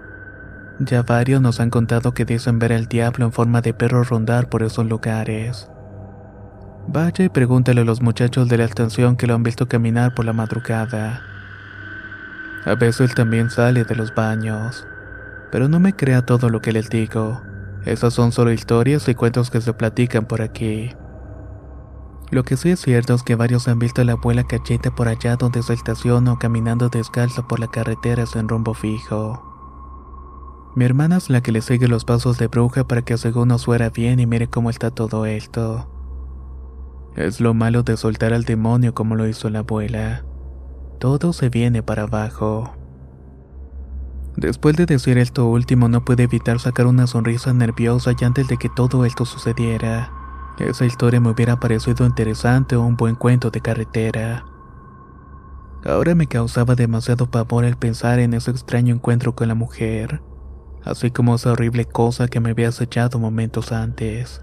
Ya 0.80 1.02
varios 1.02 1.42
nos 1.42 1.60
han 1.60 1.72
contado 1.72 2.14
que 2.14 2.26
dicen 2.26 2.60
ver 2.60 2.72
al 2.72 2.88
diablo 2.88 3.26
en 3.26 3.32
forma 3.32 3.62
de 3.62 3.74
perro 3.74 4.04
rondar 4.04 4.48
por 4.48 4.62
esos 4.62 4.86
lugares. 4.86 5.70
Vaya 6.88 7.26
y 7.26 7.30
pregúntale 7.30 7.82
a 7.82 7.84
los 7.84 8.02
muchachos 8.02 8.48
de 8.48 8.58
la 8.58 8.66
estación 8.66 9.18
que 9.18 9.28
lo 9.28 9.34
han 9.34 9.44
visto 9.44 9.68
caminar 9.68 10.14
por 10.14 10.26
la 10.26 10.34
madrugada. 10.34 11.22
A 12.66 12.76
veces 12.76 13.16
también 13.16 13.50
sale 13.50 13.86
de 13.86 13.96
los 13.96 14.14
baños. 14.14 14.86
Pero 15.52 15.68
no 15.68 15.80
me 15.80 15.96
crea 15.96 16.26
todo 16.26 16.50
lo 16.50 16.62
que 16.62 16.72
les 16.72 16.90
digo. 16.90 17.42
Esas 17.86 18.14
son 18.14 18.32
solo 18.32 18.52
historias 18.52 19.08
y 19.08 19.16
cuentos 19.16 19.50
que 19.50 19.62
se 19.62 19.74
platican 19.74 20.26
por 20.26 20.42
aquí. 20.42 20.92
Lo 22.30 22.44
que 22.44 22.58
sí 22.58 22.72
es 22.72 22.82
cierto 22.82 23.14
es 23.14 23.24
que 23.24 23.36
varios 23.36 23.68
han 23.70 23.80
visto 23.80 24.02
a 24.02 24.06
la 24.06 24.14
abuela 24.14 24.44
Cacheta 24.44 24.94
por 24.94 25.08
allá 25.08 25.38
donde 25.38 25.64
se 25.64 25.74
estaciona 25.74 26.34
o 26.34 26.40
caminando 26.40 26.90
descalzo 26.90 27.48
por 27.48 27.62
la 27.62 27.68
carretera 27.68 28.26
sin 28.26 28.50
rumbo 28.50 28.74
fijo. 28.74 29.47
Mi 30.78 30.86
hermana 30.86 31.18
es 31.18 31.32
la 31.32 31.42
que 31.42 31.52
le 31.52 31.64
sigue 31.64 31.88
los 31.88 32.06
pasos 32.06 32.38
de 32.38 32.46
bruja 32.46 32.88
para 32.88 33.02
que 33.02 33.18
según 33.18 33.48
nos 33.48 33.66
fuera 33.66 33.90
bien 33.90 34.20
y 34.20 34.28
mire 34.28 34.48
cómo 34.48 34.70
está 34.70 34.92
todo 34.92 35.26
esto. 35.26 35.90
Es 37.16 37.42
lo 37.42 37.56
malo 37.56 37.82
de 37.82 37.98
soltar 37.98 38.32
al 38.32 38.44
demonio 38.44 38.94
como 38.94 39.16
lo 39.16 39.28
hizo 39.28 39.50
la 39.50 39.60
abuela. 39.60 40.24
Todo 41.00 41.34
se 41.34 41.50
viene 41.50 41.82
para 41.82 42.04
abajo. 42.04 42.76
Después 44.36 44.76
de 44.76 44.86
decir 44.86 45.18
esto 45.18 45.48
último 45.48 45.90
no 45.90 46.06
pude 46.06 46.22
evitar 46.22 46.60
sacar 46.60 46.86
una 46.86 47.08
sonrisa 47.08 47.52
nerviosa 47.56 48.12
y 48.16 48.24
antes 48.24 48.48
de 48.48 48.58
que 48.58 48.70
todo 48.70 49.04
esto 49.04 49.26
sucediera. 49.26 50.14
Esa 50.60 50.86
historia 50.86 51.20
me 51.20 51.32
hubiera 51.32 51.60
parecido 51.60 52.06
interesante 52.06 52.76
o 52.76 52.84
un 52.84 52.98
buen 52.98 53.16
cuento 53.16 53.50
de 53.50 53.62
carretera. 53.62 54.46
Ahora 55.84 56.14
me 56.14 56.28
causaba 56.28 56.76
demasiado 56.76 57.32
pavor 57.32 57.66
el 57.66 57.78
pensar 57.78 58.20
en 58.20 58.36
ese 58.36 58.52
extraño 58.52 58.94
encuentro 58.94 59.34
con 59.34 59.48
la 59.48 59.56
mujer, 59.56 60.22
así 60.90 61.12
como 61.12 61.36
esa 61.36 61.52
horrible 61.52 61.86
cosa 61.86 62.28
que 62.28 62.40
me 62.40 62.52
había 62.52 62.70
acechado 62.70 63.20
momentos 63.20 63.72
antes. 63.72 64.42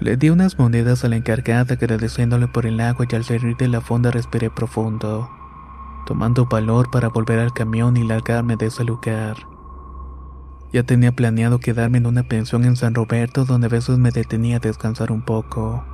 Le 0.00 0.16
di 0.16 0.30
unas 0.30 0.58
monedas 0.58 1.04
a 1.04 1.08
la 1.08 1.16
encargada 1.16 1.74
agradeciéndole 1.74 2.48
por 2.48 2.64
el 2.64 2.80
agua 2.80 3.06
y 3.10 3.14
al 3.14 3.24
salir 3.24 3.56
de 3.56 3.68
la 3.68 3.82
fonda 3.82 4.10
respiré 4.10 4.48
profundo, 4.48 5.28
tomando 6.06 6.46
valor 6.46 6.90
para 6.90 7.08
volver 7.08 7.38
al 7.38 7.52
camión 7.52 7.96
y 7.96 8.04
largarme 8.04 8.56
de 8.56 8.66
ese 8.66 8.84
lugar. 8.84 9.36
Ya 10.72 10.84
tenía 10.84 11.12
planeado 11.12 11.58
quedarme 11.58 11.98
en 11.98 12.06
una 12.06 12.22
pensión 12.22 12.64
en 12.64 12.76
San 12.76 12.94
Roberto 12.94 13.44
donde 13.44 13.66
a 13.66 13.70
veces 13.70 13.98
me 13.98 14.10
detenía 14.10 14.56
a 14.56 14.60
descansar 14.60 15.12
un 15.12 15.22
poco. 15.22 15.84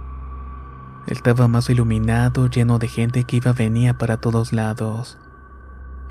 Estaba 1.06 1.48
más 1.48 1.70
iluminado, 1.70 2.48
lleno 2.48 2.78
de 2.78 2.88
gente 2.88 3.24
que 3.24 3.36
iba 3.36 3.52
venía 3.52 3.96
para 3.96 4.18
todos 4.18 4.52
lados. 4.52 5.18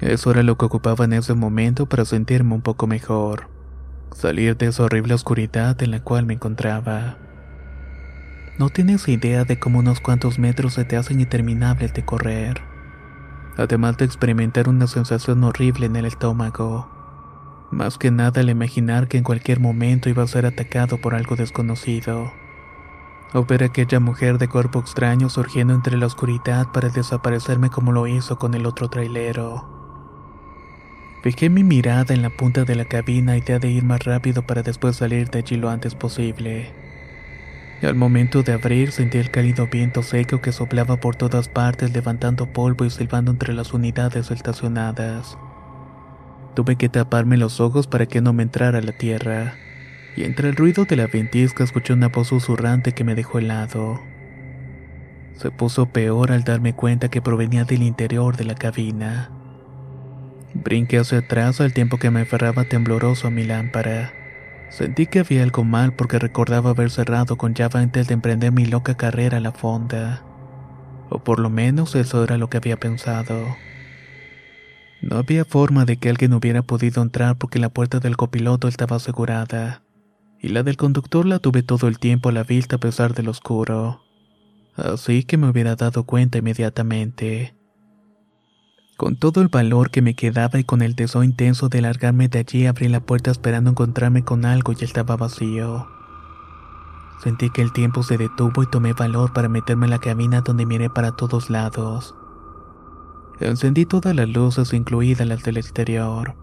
Eso 0.02 0.32
era 0.32 0.44
lo 0.44 0.58
que 0.58 0.66
ocupaba 0.66 1.06
en 1.06 1.14
ese 1.14 1.34
momento 1.34 1.86
para 1.86 2.06
sentirme 2.06 2.54
un 2.54 2.62
poco 2.62 2.86
mejor. 2.86 3.48
Salir 4.14 4.58
de 4.58 4.68
esa 4.68 4.84
horrible 4.84 5.14
oscuridad 5.14 5.82
en 5.82 5.92
la 5.92 6.02
cual 6.02 6.26
me 6.26 6.34
encontraba. 6.34 7.18
No 8.58 8.70
tienes 8.70 9.08
idea 9.08 9.44
de 9.44 9.60
cómo 9.60 9.80
unos 9.80 10.00
cuantos 10.00 10.40
metros 10.40 10.74
se 10.74 10.86
te 10.86 10.98
hacen 10.98 11.20
interminables 11.20 11.94
de 11.94 12.06
correr. 12.06 12.62
Además 13.58 13.98
de 13.98 14.06
experimentar 14.06 14.70
una 14.70 14.88
sensación 14.88 15.44
horrible 15.44 15.86
en 15.86 15.96
el 15.96 16.06
estómago. 16.06 16.90
Más 17.72 17.98
que 17.98 18.12
nada 18.12 18.42
al 18.42 18.50
imaginar 18.50 19.08
que 19.08 19.18
en 19.18 19.24
cualquier 19.24 19.60
momento 19.60 20.10
iba 20.10 20.24
a 20.24 20.28
ser 20.28 20.46
atacado 20.46 20.98
por 21.00 21.16
algo 21.16 21.36
desconocido. 21.36 22.32
O 23.34 23.44
ver 23.44 23.64
a 23.64 23.68
aquella 23.68 24.00
mujer 24.00 24.38
de 24.38 24.48
cuerpo 24.48 24.80
extraño 24.80 25.30
surgiendo 25.30 25.74
entre 25.74 25.98
la 25.98 26.06
oscuridad 26.06 26.68
para 26.72 26.90
desaparecerme 26.90 27.70
como 27.70 27.92
lo 27.92 28.08
hizo 28.08 28.38
con 28.38 28.54
el 28.54 28.66
otro 28.66 28.90
trailero. 28.90 29.75
Fijé 31.26 31.50
mi 31.50 31.64
mirada 31.64 32.14
en 32.14 32.22
la 32.22 32.30
punta 32.30 32.66
de 32.66 32.76
la 32.76 32.86
cabina 32.86 33.36
idea 33.36 33.58
de 33.58 33.72
ir 33.72 33.84
más 33.84 34.04
rápido 34.06 34.46
para 34.46 34.62
después 34.62 34.98
salir 34.98 35.32
de 35.32 35.40
allí 35.40 35.58
lo 35.58 35.72
antes 35.72 35.96
posible. 35.96 36.72
Al 37.82 37.96
momento 37.96 38.44
de 38.44 38.54
abrir 38.54 38.92
sentí 38.92 39.18
el 39.18 39.32
cálido 39.32 39.66
viento 39.66 40.04
seco 40.04 40.40
que 40.40 40.52
soplaba 40.52 40.98
por 40.98 41.16
todas 41.16 41.50
partes 41.50 41.92
levantando 41.96 42.46
polvo 42.54 42.86
y 42.86 42.92
silbando 42.92 43.32
entre 43.32 43.54
las 43.54 43.74
unidades 43.74 44.30
estacionadas. 44.30 45.36
Tuve 46.54 46.76
que 46.76 46.90
taparme 46.90 47.38
los 47.38 47.60
ojos 47.60 47.88
para 47.88 48.06
que 48.06 48.22
no 48.22 48.32
me 48.32 48.44
entrara 48.44 48.80
la 48.82 48.92
tierra, 48.92 49.56
y 50.16 50.26
entre 50.26 50.50
el 50.50 50.56
ruido 50.56 50.86
de 50.86 50.96
la 50.96 51.08
ventisca 51.08 51.64
escuché 51.64 51.94
una 51.94 52.10
voz 52.10 52.28
susurrante 52.28 52.92
que 52.92 53.04
me 53.04 53.16
dejó 53.16 53.40
helado. 53.40 54.00
Se 55.34 55.50
puso 55.50 55.88
peor 55.88 56.32
al 56.32 56.44
darme 56.44 56.74
cuenta 56.74 57.10
que 57.10 57.24
provenía 57.24 57.64
del 57.64 57.82
interior 57.82 58.38
de 58.38 58.44
la 58.44 58.54
cabina. 58.54 59.35
Brinqué 60.56 61.00
hacia 61.00 61.20
atrás 61.20 61.60
al 61.60 61.74
tiempo 61.74 61.98
que 61.98 62.12
me 62.12 62.22
aferraba 62.22 62.64
tembloroso 62.64 63.28
a 63.28 63.30
mi 63.30 63.44
lámpara. 63.44 64.14
Sentí 64.70 65.06
que 65.06 65.20
había 65.20 65.44
algo 65.44 65.66
mal 65.66 65.94
porque 65.94 66.18
recordaba 66.18 66.70
haber 66.70 66.90
cerrado 66.90 67.38
con 67.38 67.54
llave 67.54 67.80
antes 67.80 68.08
de 68.08 68.14
emprender 68.14 68.54
mi 68.54 68.66
loca 68.66 68.96
carrera 68.96 69.38
a 69.38 69.42
la 69.42 69.52
fonda. 69.52 70.24
O 71.10 71.20
por 71.20 71.40
lo 71.40 71.50
menos 71.50 71.94
eso 71.96 72.24
era 72.24 72.38
lo 72.38 72.50
que 72.50 72.58
había 72.58 72.80
pensado. 72.80 73.58
No 75.02 75.18
había 75.18 75.44
forma 75.44 75.84
de 75.84 75.98
que 75.98 76.10
alguien 76.10 76.34
hubiera 76.34 76.62
podido 76.62 77.04
entrar 77.04 77.38
porque 77.38 77.60
la 77.60 77.70
puerta 77.70 78.00
del 78.00 78.16
copiloto 78.16 78.70
estaba 78.70 78.96
asegurada, 78.96 79.84
y 80.40 80.48
la 80.48 80.64
del 80.64 80.78
conductor 80.78 81.26
la 81.26 81.40
tuve 81.40 81.64
todo 81.64 81.88
el 81.88 82.00
tiempo 82.00 82.30
a 82.30 82.32
la 82.32 82.44
vista 82.44 82.78
a 82.78 82.80
pesar 82.80 83.14
del 83.14 83.28
oscuro. 83.28 84.02
Así 84.76 85.24
que 85.24 85.38
me 85.38 85.50
hubiera 85.50 85.76
dado 85.76 86.06
cuenta 86.06 86.38
inmediatamente. 86.38 87.54
Con 88.98 89.18
todo 89.18 89.42
el 89.42 89.50
valor 89.50 89.92
que 89.92 90.02
me 90.02 90.14
quedaba 90.14 90.58
y 90.58 90.64
con 90.64 90.82
el 90.82 90.96
deseo 90.96 91.24
intenso 91.24 91.68
de 91.68 91.82
largarme 91.82 92.30
de 92.30 92.40
allí 92.40 92.66
abrí 92.66 92.88
la 92.88 93.02
puerta 93.02 93.30
esperando 93.30 93.70
encontrarme 93.70 94.24
con 94.24 94.46
algo 94.46 94.72
y 94.72 94.84
estaba 94.86 95.18
vacío. 95.18 95.88
Sentí 97.22 97.50
que 97.50 97.62
el 97.62 97.74
tiempo 97.74 98.04
se 98.04 98.18
detuvo 98.18 98.64
y 98.64 98.68
tomé 98.68 98.94
valor 98.94 99.34
para 99.34 99.50
meterme 99.50 99.88
en 99.88 99.90
la 99.90 100.00
cabina 100.00 100.42
donde 100.42 100.66
miré 100.66 100.90
para 100.90 101.12
todos 101.12 101.50
lados. 101.50 102.16
Encendí 103.42 103.86
todas 103.86 104.16
las 104.16 104.30
luces, 104.30 104.74
incluidas 104.74 105.28
las 105.28 105.44
del 105.44 105.58
exterior. 105.58 106.36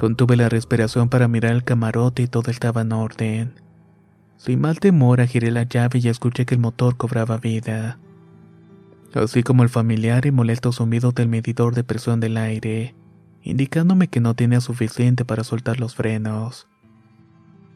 Contuve 0.00 0.36
la 0.36 0.48
respiración 0.48 1.08
para 1.08 1.28
mirar 1.28 1.52
el 1.52 1.62
camarote 1.62 2.22
y 2.22 2.26
todo 2.26 2.50
estaba 2.50 2.80
en 2.80 2.92
orden. 2.92 3.54
Sin 4.36 4.60
mal 4.60 4.80
temor, 4.80 5.24
giré 5.26 5.52
la 5.52 5.62
llave 5.62 6.00
y 6.02 6.08
escuché 6.08 6.44
que 6.44 6.56
el 6.56 6.60
motor 6.60 6.96
cobraba 6.96 7.36
vida. 7.36 7.98
Así 9.14 9.42
como 9.42 9.62
el 9.62 9.68
familiar 9.68 10.24
y 10.26 10.30
molesto 10.30 10.72
zumbido 10.72 11.12
del 11.12 11.28
medidor 11.28 11.74
de 11.74 11.82
presión 11.82 12.20
del 12.20 12.36
aire, 12.36 12.94
indicándome 13.42 14.08
que 14.08 14.20
no 14.20 14.34
tenía 14.34 14.60
suficiente 14.60 15.24
para 15.24 15.42
soltar 15.42 15.80
los 15.80 15.96
frenos. 15.96 16.68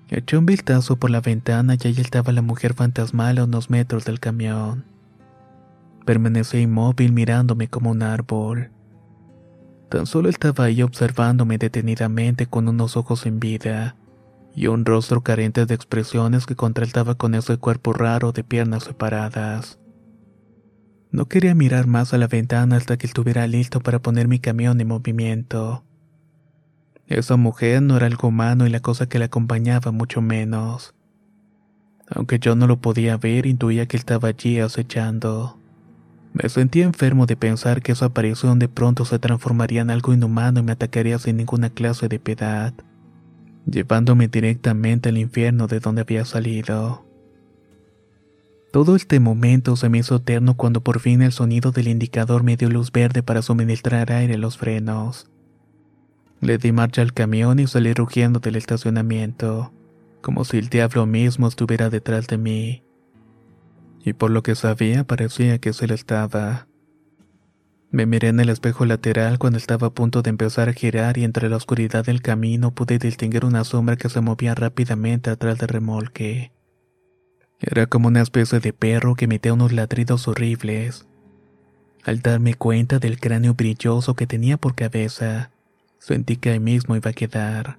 Eché 0.09 0.37
un 0.37 0.47
vistazo 0.47 0.97
por 0.97 1.11
la 1.11 1.21
ventana 1.21 1.75
y 1.75 1.89
allí 1.89 2.01
estaba 2.01 2.33
la 2.33 2.43
mujer 2.43 2.75
fantasmal 2.75 3.39
a 3.39 3.45
unos 3.45 3.71
metros 3.71 4.05
del 4.05 4.21
camión. 4.21 4.85
Permanecí 6.05 6.59
inmóvil 6.59 7.13
mirándome 7.13 7.69
como 7.69 7.91
un 7.91 8.03
árbol. 8.03 8.71
Tan 9.89 10.07
solo 10.07 10.29
estaba 10.29 10.65
ahí 10.65 10.83
observándome 10.83 11.59
detenidamente 11.59 12.47
con 12.47 12.69
unos 12.69 12.97
ojos 12.97 13.21
sin 13.21 13.41
vida 13.41 13.97
y 14.55 14.69
un 14.69 14.85
rostro 14.85 15.23
carente 15.23 15.67
de 15.67 15.75
expresiones 15.75 16.47
que 16.47 16.55
contrastaba 16.55 17.17
con 17.17 17.35
ese 17.35 17.57
cuerpo 17.57 17.93
raro 17.93 18.31
de 18.31 18.45
piernas 18.45 18.85
separadas. 18.85 19.79
No 21.15 21.27
quería 21.27 21.55
mirar 21.55 21.87
más 21.87 22.13
a 22.13 22.19
la 22.19 22.27
ventana 22.27 22.75
hasta 22.75 22.97
que 22.97 23.07
estuviera 23.07 23.47
listo 23.47 23.79
para 23.79 24.03
poner 24.03 24.27
mi 24.27 24.41
camión 24.41 24.81
en 24.81 24.89
movimiento. 24.89 25.85
Esa 27.07 27.37
mujer 27.37 27.83
no 27.83 27.97
era 27.97 28.07
algo 28.07 28.27
humano 28.27 28.67
y 28.67 28.71
la 28.71 28.81
cosa 28.81 29.09
que 29.09 29.21
la 29.21 29.27
acompañaba 29.27 29.93
mucho 29.93 30.21
menos. 30.21 30.93
Aunque 32.11 32.41
yo 32.41 32.57
no 32.57 32.67
lo 32.67 32.81
podía 32.81 33.17
ver, 33.17 33.47
intuía 33.47 33.87
que 33.87 33.97
estaba 33.97 34.31
allí 34.31 34.59
acechando. 34.59 35.57
Me 36.33 36.49
sentía 36.49 36.83
enfermo 36.83 37.27
de 37.27 37.37
pensar 37.37 37.81
que 37.81 37.95
su 37.95 38.05
aparición 38.05 38.59
de 38.59 38.67
pronto 38.67 39.05
se 39.05 39.21
transformaría 39.21 39.83
en 39.83 39.91
algo 39.91 40.13
inhumano 40.13 40.59
y 40.59 40.63
me 40.65 40.73
atacaría 40.73 41.21
sin 41.21 41.37
ninguna 41.37 41.71
clase 41.71 42.09
de 42.09 42.19
piedad, 42.19 42.75
llevándome 43.71 44.27
directamente 44.27 45.11
al 45.11 45.19
infierno 45.19 45.69
de 45.69 45.79
donde 45.79 46.01
había 46.01 46.25
salido. 46.25 47.07
Todo 48.75 48.97
este 48.97 49.21
momento 49.21 49.77
se 49.77 49.89
me 49.89 49.99
hizo 49.99 50.17
eterno 50.17 50.57
cuando 50.57 50.81
por 50.81 50.99
fin 50.99 51.23
el 51.23 51.31
sonido 51.31 51.71
del 51.71 51.87
indicador 51.87 52.43
me 52.43 52.57
dio 52.57 52.69
luz 52.69 52.91
verde 52.91 53.23
para 53.23 53.41
suministrar 53.41 54.11
aire 54.11 54.35
a 54.35 54.39
los 54.39 54.59
frenos. 54.59 55.31
Le 56.41 56.59
di 56.59 56.73
marcha 56.73 57.01
al 57.01 57.13
camión 57.13 57.61
y 57.61 57.69
salí 57.69 57.93
rugiendo 57.93 58.41
del 58.41 58.57
estacionamiento, 58.57 59.73
como 60.23 60.45
si 60.45 60.59
el 60.59 60.71
diablo 60.71 61.07
mismo 61.07 61.47
estuviera 61.47 61.89
detrás 61.89 62.27
de 62.27 62.37
mí. 62.37 62.83
Y 64.05 64.15
por 64.15 64.33
lo 64.33 64.43
que 64.43 64.57
sabía 64.57 65.05
parecía 65.05 65.61
que 65.61 65.73
se 65.73 65.87
le 65.87 65.95
estaba. 65.95 66.67
Me 67.93 68.07
miré 68.07 68.27
en 68.27 68.41
el 68.41 68.49
espejo 68.49 68.87
lateral 68.87 69.39
cuando 69.39 69.59
estaba 69.59 69.87
a 69.87 69.95
punto 69.95 70.21
de 70.21 70.31
empezar 70.31 70.69
a 70.69 70.73
girar 70.73 71.17
y 71.17 71.23
entre 71.23 71.49
la 71.49 71.59
oscuridad 71.59 72.05
del 72.05 72.23
camino 72.23 72.75
pude 72.75 72.99
distinguir 72.99 73.45
una 73.45 73.63
sombra 73.63 73.95
que 73.95 74.09
se 74.09 74.21
movía 74.21 74.57
rápidamente 74.57 75.31
atrás 75.31 75.59
del 75.59 75.69
remolque. 75.69 76.51
Era 77.61 77.87
como 77.87 78.09
una 78.09 78.21
especie 78.21 78.61
de 78.61 78.73
perro 78.73 79.15
que 79.15 79.25
emitía 79.25 79.55
unos 79.55 79.73
ladridos 79.73 80.29
horribles. 80.29 81.07
Al 82.05 82.21
darme 82.21 82.55
cuenta 82.55 82.99
del 82.99 83.19
cráneo 83.19 83.55
brilloso 83.55 84.15
que 84.15 84.27
tenía 84.27 84.57
por 84.59 84.75
cabeza, 84.75 85.51
sentí 85.99 86.37
que 86.37 86.51
ahí 86.51 86.61
mismo 86.61 86.97
iba 86.97 87.11
a 87.11 87.15
quedar. 87.15 87.79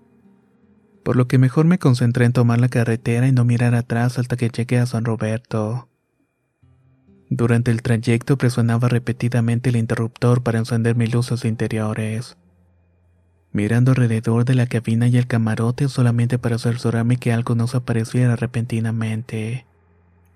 Por 1.04 1.16
lo 1.16 1.28
que 1.28 1.38
mejor 1.38 1.66
me 1.66 1.78
concentré 1.78 2.26
en 2.26 2.34
tomar 2.34 2.60
la 2.60 2.70
carretera 2.70 3.28
y 3.28 3.32
no 3.32 3.46
mirar 3.46 3.76
atrás 3.76 4.18
hasta 4.18 4.38
que 4.38 4.50
llegué 4.50 4.80
a 4.80 4.88
San 4.88 5.06
Roberto. 5.06 5.88
Durante 7.30 7.70
el 7.70 7.84
trayecto 7.84 8.38
presionaba 8.38 8.88
repetidamente 8.88 9.70
el 9.70 9.76
interruptor 9.76 10.42
para 10.42 10.58
encender 10.58 10.96
mis 10.96 11.14
luces 11.14 11.46
interiores. 11.46 12.38
Mirando 13.56 13.92
alrededor 13.92 14.44
de 14.44 14.54
la 14.54 14.68
cabina 14.68 15.08
y 15.08 15.16
el 15.16 15.28
camarote 15.28 15.88
solamente 15.88 16.38
para 16.38 16.58
cerciorarme 16.58 17.16
que 17.16 17.32
algo 17.32 17.56
no 17.56 17.68
se 17.68 17.78
apareciera 17.78 18.36
repentinamente. 18.36 19.66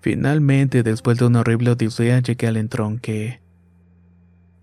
Finalmente, 0.00 0.82
después 0.82 1.18
de 1.18 1.26
una 1.26 1.40
horrible 1.40 1.72
odisea, 1.72 2.20
llegué 2.20 2.46
al 2.46 2.56
entronque. 2.56 3.42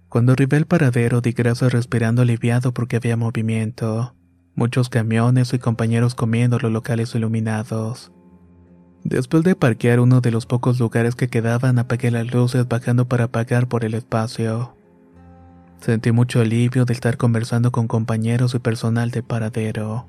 Cuando 0.09 0.31
arribé 0.31 0.57
al 0.57 0.65
paradero, 0.65 1.21
di 1.21 1.33
gracias 1.33 1.71
respirando 1.71 2.23
aliviado 2.23 2.73
porque 2.73 2.95
había 2.95 3.15
movimiento. 3.15 4.15
Muchos 4.55 4.89
camiones 4.89 5.53
y 5.53 5.59
compañeros 5.59 6.15
comiendo 6.15 6.57
los 6.57 6.71
locales 6.71 7.13
iluminados. 7.13 8.11
Después 9.03 9.43
de 9.43 9.55
parquear 9.55 9.99
uno 9.99 10.19
de 10.19 10.31
los 10.31 10.47
pocos 10.47 10.79
lugares 10.79 11.13
que 11.13 11.27
quedaban, 11.27 11.77
apagué 11.77 12.09
las 12.09 12.33
luces 12.33 12.67
bajando 12.67 13.07
para 13.07 13.27
pagar 13.27 13.67
por 13.67 13.85
el 13.85 13.93
espacio. 13.93 14.76
Sentí 15.79 16.11
mucho 16.11 16.41
alivio 16.41 16.85
de 16.85 16.93
estar 16.93 17.17
conversando 17.17 17.71
con 17.71 17.87
compañeros 17.87 18.55
y 18.55 18.59
personal 18.59 19.11
de 19.11 19.23
paradero. 19.23 20.07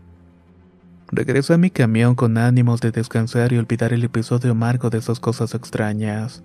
Regresé 1.10 1.54
a 1.54 1.58
mi 1.58 1.70
camión 1.70 2.14
con 2.14 2.36
ánimos 2.36 2.80
de 2.80 2.90
descansar 2.90 3.52
y 3.52 3.58
olvidar 3.58 3.92
el 3.92 4.04
episodio 4.04 4.52
amargo 4.52 4.90
de 4.90 4.98
esas 4.98 5.20
cosas 5.20 5.54
extrañas, 5.54 6.42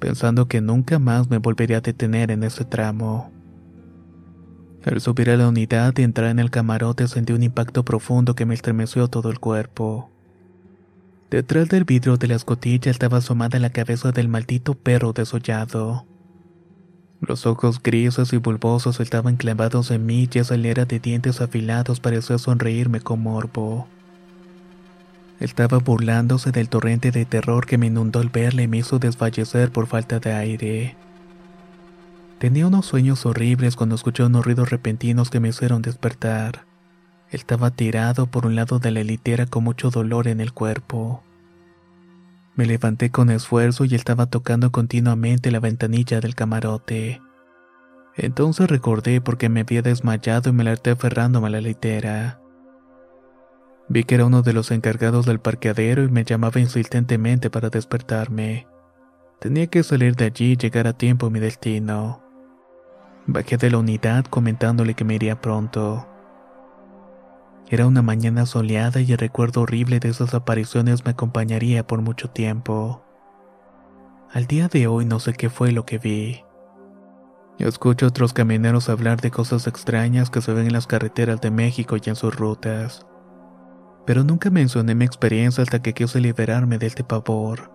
pensando 0.00 0.48
que 0.48 0.60
nunca 0.60 0.98
más 0.98 1.30
me 1.30 1.38
volvería 1.38 1.78
a 1.78 1.80
detener 1.80 2.30
en 2.30 2.42
ese 2.42 2.64
tramo. 2.64 3.30
Al 4.84 5.00
subir 5.00 5.30
a 5.30 5.36
la 5.36 5.48
unidad 5.48 5.96
y 5.96 6.02
entrar 6.02 6.30
en 6.30 6.40
el 6.40 6.50
camarote 6.50 7.06
sentí 7.06 7.32
un 7.32 7.42
impacto 7.42 7.84
profundo 7.84 8.34
que 8.34 8.46
me 8.46 8.54
estremeció 8.54 9.08
todo 9.08 9.30
el 9.30 9.38
cuerpo. 9.38 10.10
Detrás 11.30 11.68
del 11.68 11.84
vidrio 11.84 12.18
de 12.18 12.26
la 12.26 12.34
escotilla 12.34 12.90
estaba 12.90 13.18
asomada 13.18 13.58
la 13.58 13.70
cabeza 13.70 14.12
del 14.12 14.28
maldito 14.28 14.74
perro 14.74 15.12
desollado. 15.12 16.04
Los 17.24 17.46
ojos 17.46 17.80
grises 17.80 18.32
y 18.32 18.38
bulbosos 18.38 18.98
estaban 18.98 19.36
clavados 19.36 19.92
en 19.92 20.04
mí 20.04 20.28
y 20.32 20.38
esa 20.40 20.56
hilera 20.56 20.86
de 20.86 20.98
dientes 20.98 21.40
afilados 21.40 22.00
parecía 22.00 22.36
sonreírme 22.36 23.00
con 23.00 23.22
morbo. 23.22 23.86
Estaba 25.38 25.78
burlándose 25.78 26.50
del 26.50 26.68
torrente 26.68 27.12
de 27.12 27.24
terror 27.24 27.64
que 27.64 27.78
me 27.78 27.86
inundó 27.86 28.18
al 28.18 28.28
verle 28.28 28.64
y 28.64 28.68
me 28.68 28.78
hizo 28.78 28.98
desfallecer 28.98 29.70
por 29.70 29.86
falta 29.86 30.18
de 30.18 30.32
aire. 30.32 30.96
Tenía 32.40 32.66
unos 32.66 32.86
sueños 32.86 33.24
horribles 33.24 33.76
cuando 33.76 33.94
escuché 33.94 34.24
unos 34.24 34.44
ruidos 34.44 34.70
repentinos 34.70 35.30
que 35.30 35.38
me 35.38 35.50
hicieron 35.50 35.80
despertar. 35.80 36.64
Estaba 37.30 37.70
tirado 37.70 38.26
por 38.26 38.46
un 38.46 38.56
lado 38.56 38.80
de 38.80 38.90
la 38.90 39.04
litera 39.04 39.46
con 39.46 39.62
mucho 39.62 39.90
dolor 39.90 40.26
en 40.26 40.40
el 40.40 40.52
cuerpo. 40.52 41.22
Me 42.54 42.66
levanté 42.66 43.10
con 43.10 43.30
esfuerzo 43.30 43.84
y 43.86 43.94
estaba 43.94 44.26
tocando 44.26 44.70
continuamente 44.72 45.50
la 45.50 45.60
ventanilla 45.60 46.20
del 46.20 46.34
camarote. 46.34 47.22
Entonces 48.14 48.68
recordé 48.68 49.22
por 49.22 49.38
qué 49.38 49.48
me 49.48 49.60
había 49.60 49.80
desmayado 49.80 50.50
y 50.50 50.52
me 50.52 50.64
larté 50.64 50.90
aferrándome 50.90 51.46
a 51.46 51.50
la 51.50 51.60
litera. 51.62 52.40
Vi 53.88 54.04
que 54.04 54.16
era 54.16 54.26
uno 54.26 54.42
de 54.42 54.52
los 54.52 54.70
encargados 54.70 55.24
del 55.24 55.40
parqueadero 55.40 56.02
y 56.02 56.10
me 56.10 56.24
llamaba 56.24 56.60
insistentemente 56.60 57.48
para 57.48 57.70
despertarme. 57.70 58.66
Tenía 59.40 59.66
que 59.66 59.82
salir 59.82 60.14
de 60.14 60.26
allí 60.26 60.52
y 60.52 60.56
llegar 60.56 60.86
a 60.86 60.92
tiempo 60.92 61.26
a 61.26 61.30
mi 61.30 61.40
destino. 61.40 62.22
Bajé 63.26 63.56
de 63.56 63.70
la 63.70 63.78
unidad 63.78 64.24
comentándole 64.26 64.94
que 64.94 65.04
me 65.04 65.14
iría 65.14 65.40
pronto. 65.40 66.06
Era 67.68 67.86
una 67.86 68.02
mañana 68.02 68.46
soleada 68.46 69.00
y 69.00 69.12
el 69.12 69.18
recuerdo 69.18 69.62
horrible 69.62 69.98
de 69.98 70.10
esas 70.10 70.34
apariciones 70.34 71.04
me 71.04 71.12
acompañaría 71.12 71.86
por 71.86 72.02
mucho 72.02 72.28
tiempo. 72.28 73.02
Al 74.32 74.46
día 74.46 74.68
de 74.68 74.86
hoy 74.86 75.04
no 75.04 75.20
sé 75.20 75.32
qué 75.32 75.48
fue 75.50 75.72
lo 75.72 75.86
que 75.86 75.98
vi. 75.98 76.44
Yo 77.58 77.68
escucho 77.68 78.06
a 78.06 78.08
otros 78.08 78.32
camioneros 78.32 78.88
hablar 78.88 79.20
de 79.20 79.30
cosas 79.30 79.66
extrañas 79.66 80.30
que 80.30 80.40
se 80.40 80.52
ven 80.52 80.66
en 80.66 80.72
las 80.72 80.86
carreteras 80.86 81.40
de 81.40 81.50
México 81.50 81.96
y 81.96 82.08
en 82.08 82.16
sus 82.16 82.34
rutas 82.34 83.06
pero 84.04 84.24
nunca 84.24 84.50
mencioné 84.50 84.94
mi 84.94 85.04
experiencia 85.04 85.62
hasta 85.62 85.80
que 85.80 85.92
quise 85.92 86.20
liberarme 86.20 86.78
de 86.78 86.86
este 86.86 87.04
pavor. 87.04 87.70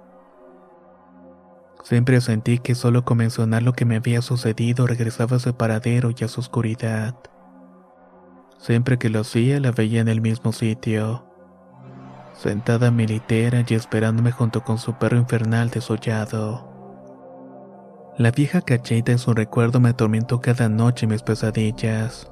Siempre 1.83 2.19
sentí 2.19 2.59
que 2.59 2.75
solo 2.75 3.05
con 3.05 3.19
mencionar 3.19 3.63
lo 3.63 3.73
que 3.73 3.85
me 3.85 3.95
había 3.95 4.21
sucedido 4.21 4.87
regresaba 4.87 5.37
a 5.37 5.39
su 5.39 5.55
paradero 5.55 6.11
y 6.17 6.23
a 6.23 6.27
su 6.27 6.41
oscuridad. 6.41 7.15
Siempre 8.57 8.97
que 8.97 9.09
lo 9.09 9.21
hacía 9.21 9.59
la 9.59 9.71
veía 9.71 10.01
en 10.01 10.07
el 10.07 10.21
mismo 10.21 10.51
sitio, 10.51 11.25
sentada 12.33 12.87
en 12.87 12.95
mi 12.95 13.07
litera 13.07 13.63
y 13.67 13.73
esperándome 13.73 14.31
junto 14.31 14.63
con 14.63 14.77
su 14.77 14.93
perro 14.93 15.17
infernal 15.17 15.69
desollado. 15.69 16.67
La 18.17 18.31
vieja 18.31 18.61
cacheta 18.61 19.11
en 19.11 19.19
su 19.19 19.33
recuerdo 19.33 19.79
me 19.79 19.89
atormentó 19.89 20.41
cada 20.41 20.69
noche 20.69 21.05
en 21.05 21.11
mis 21.11 21.21
pesadillas. 21.21 22.31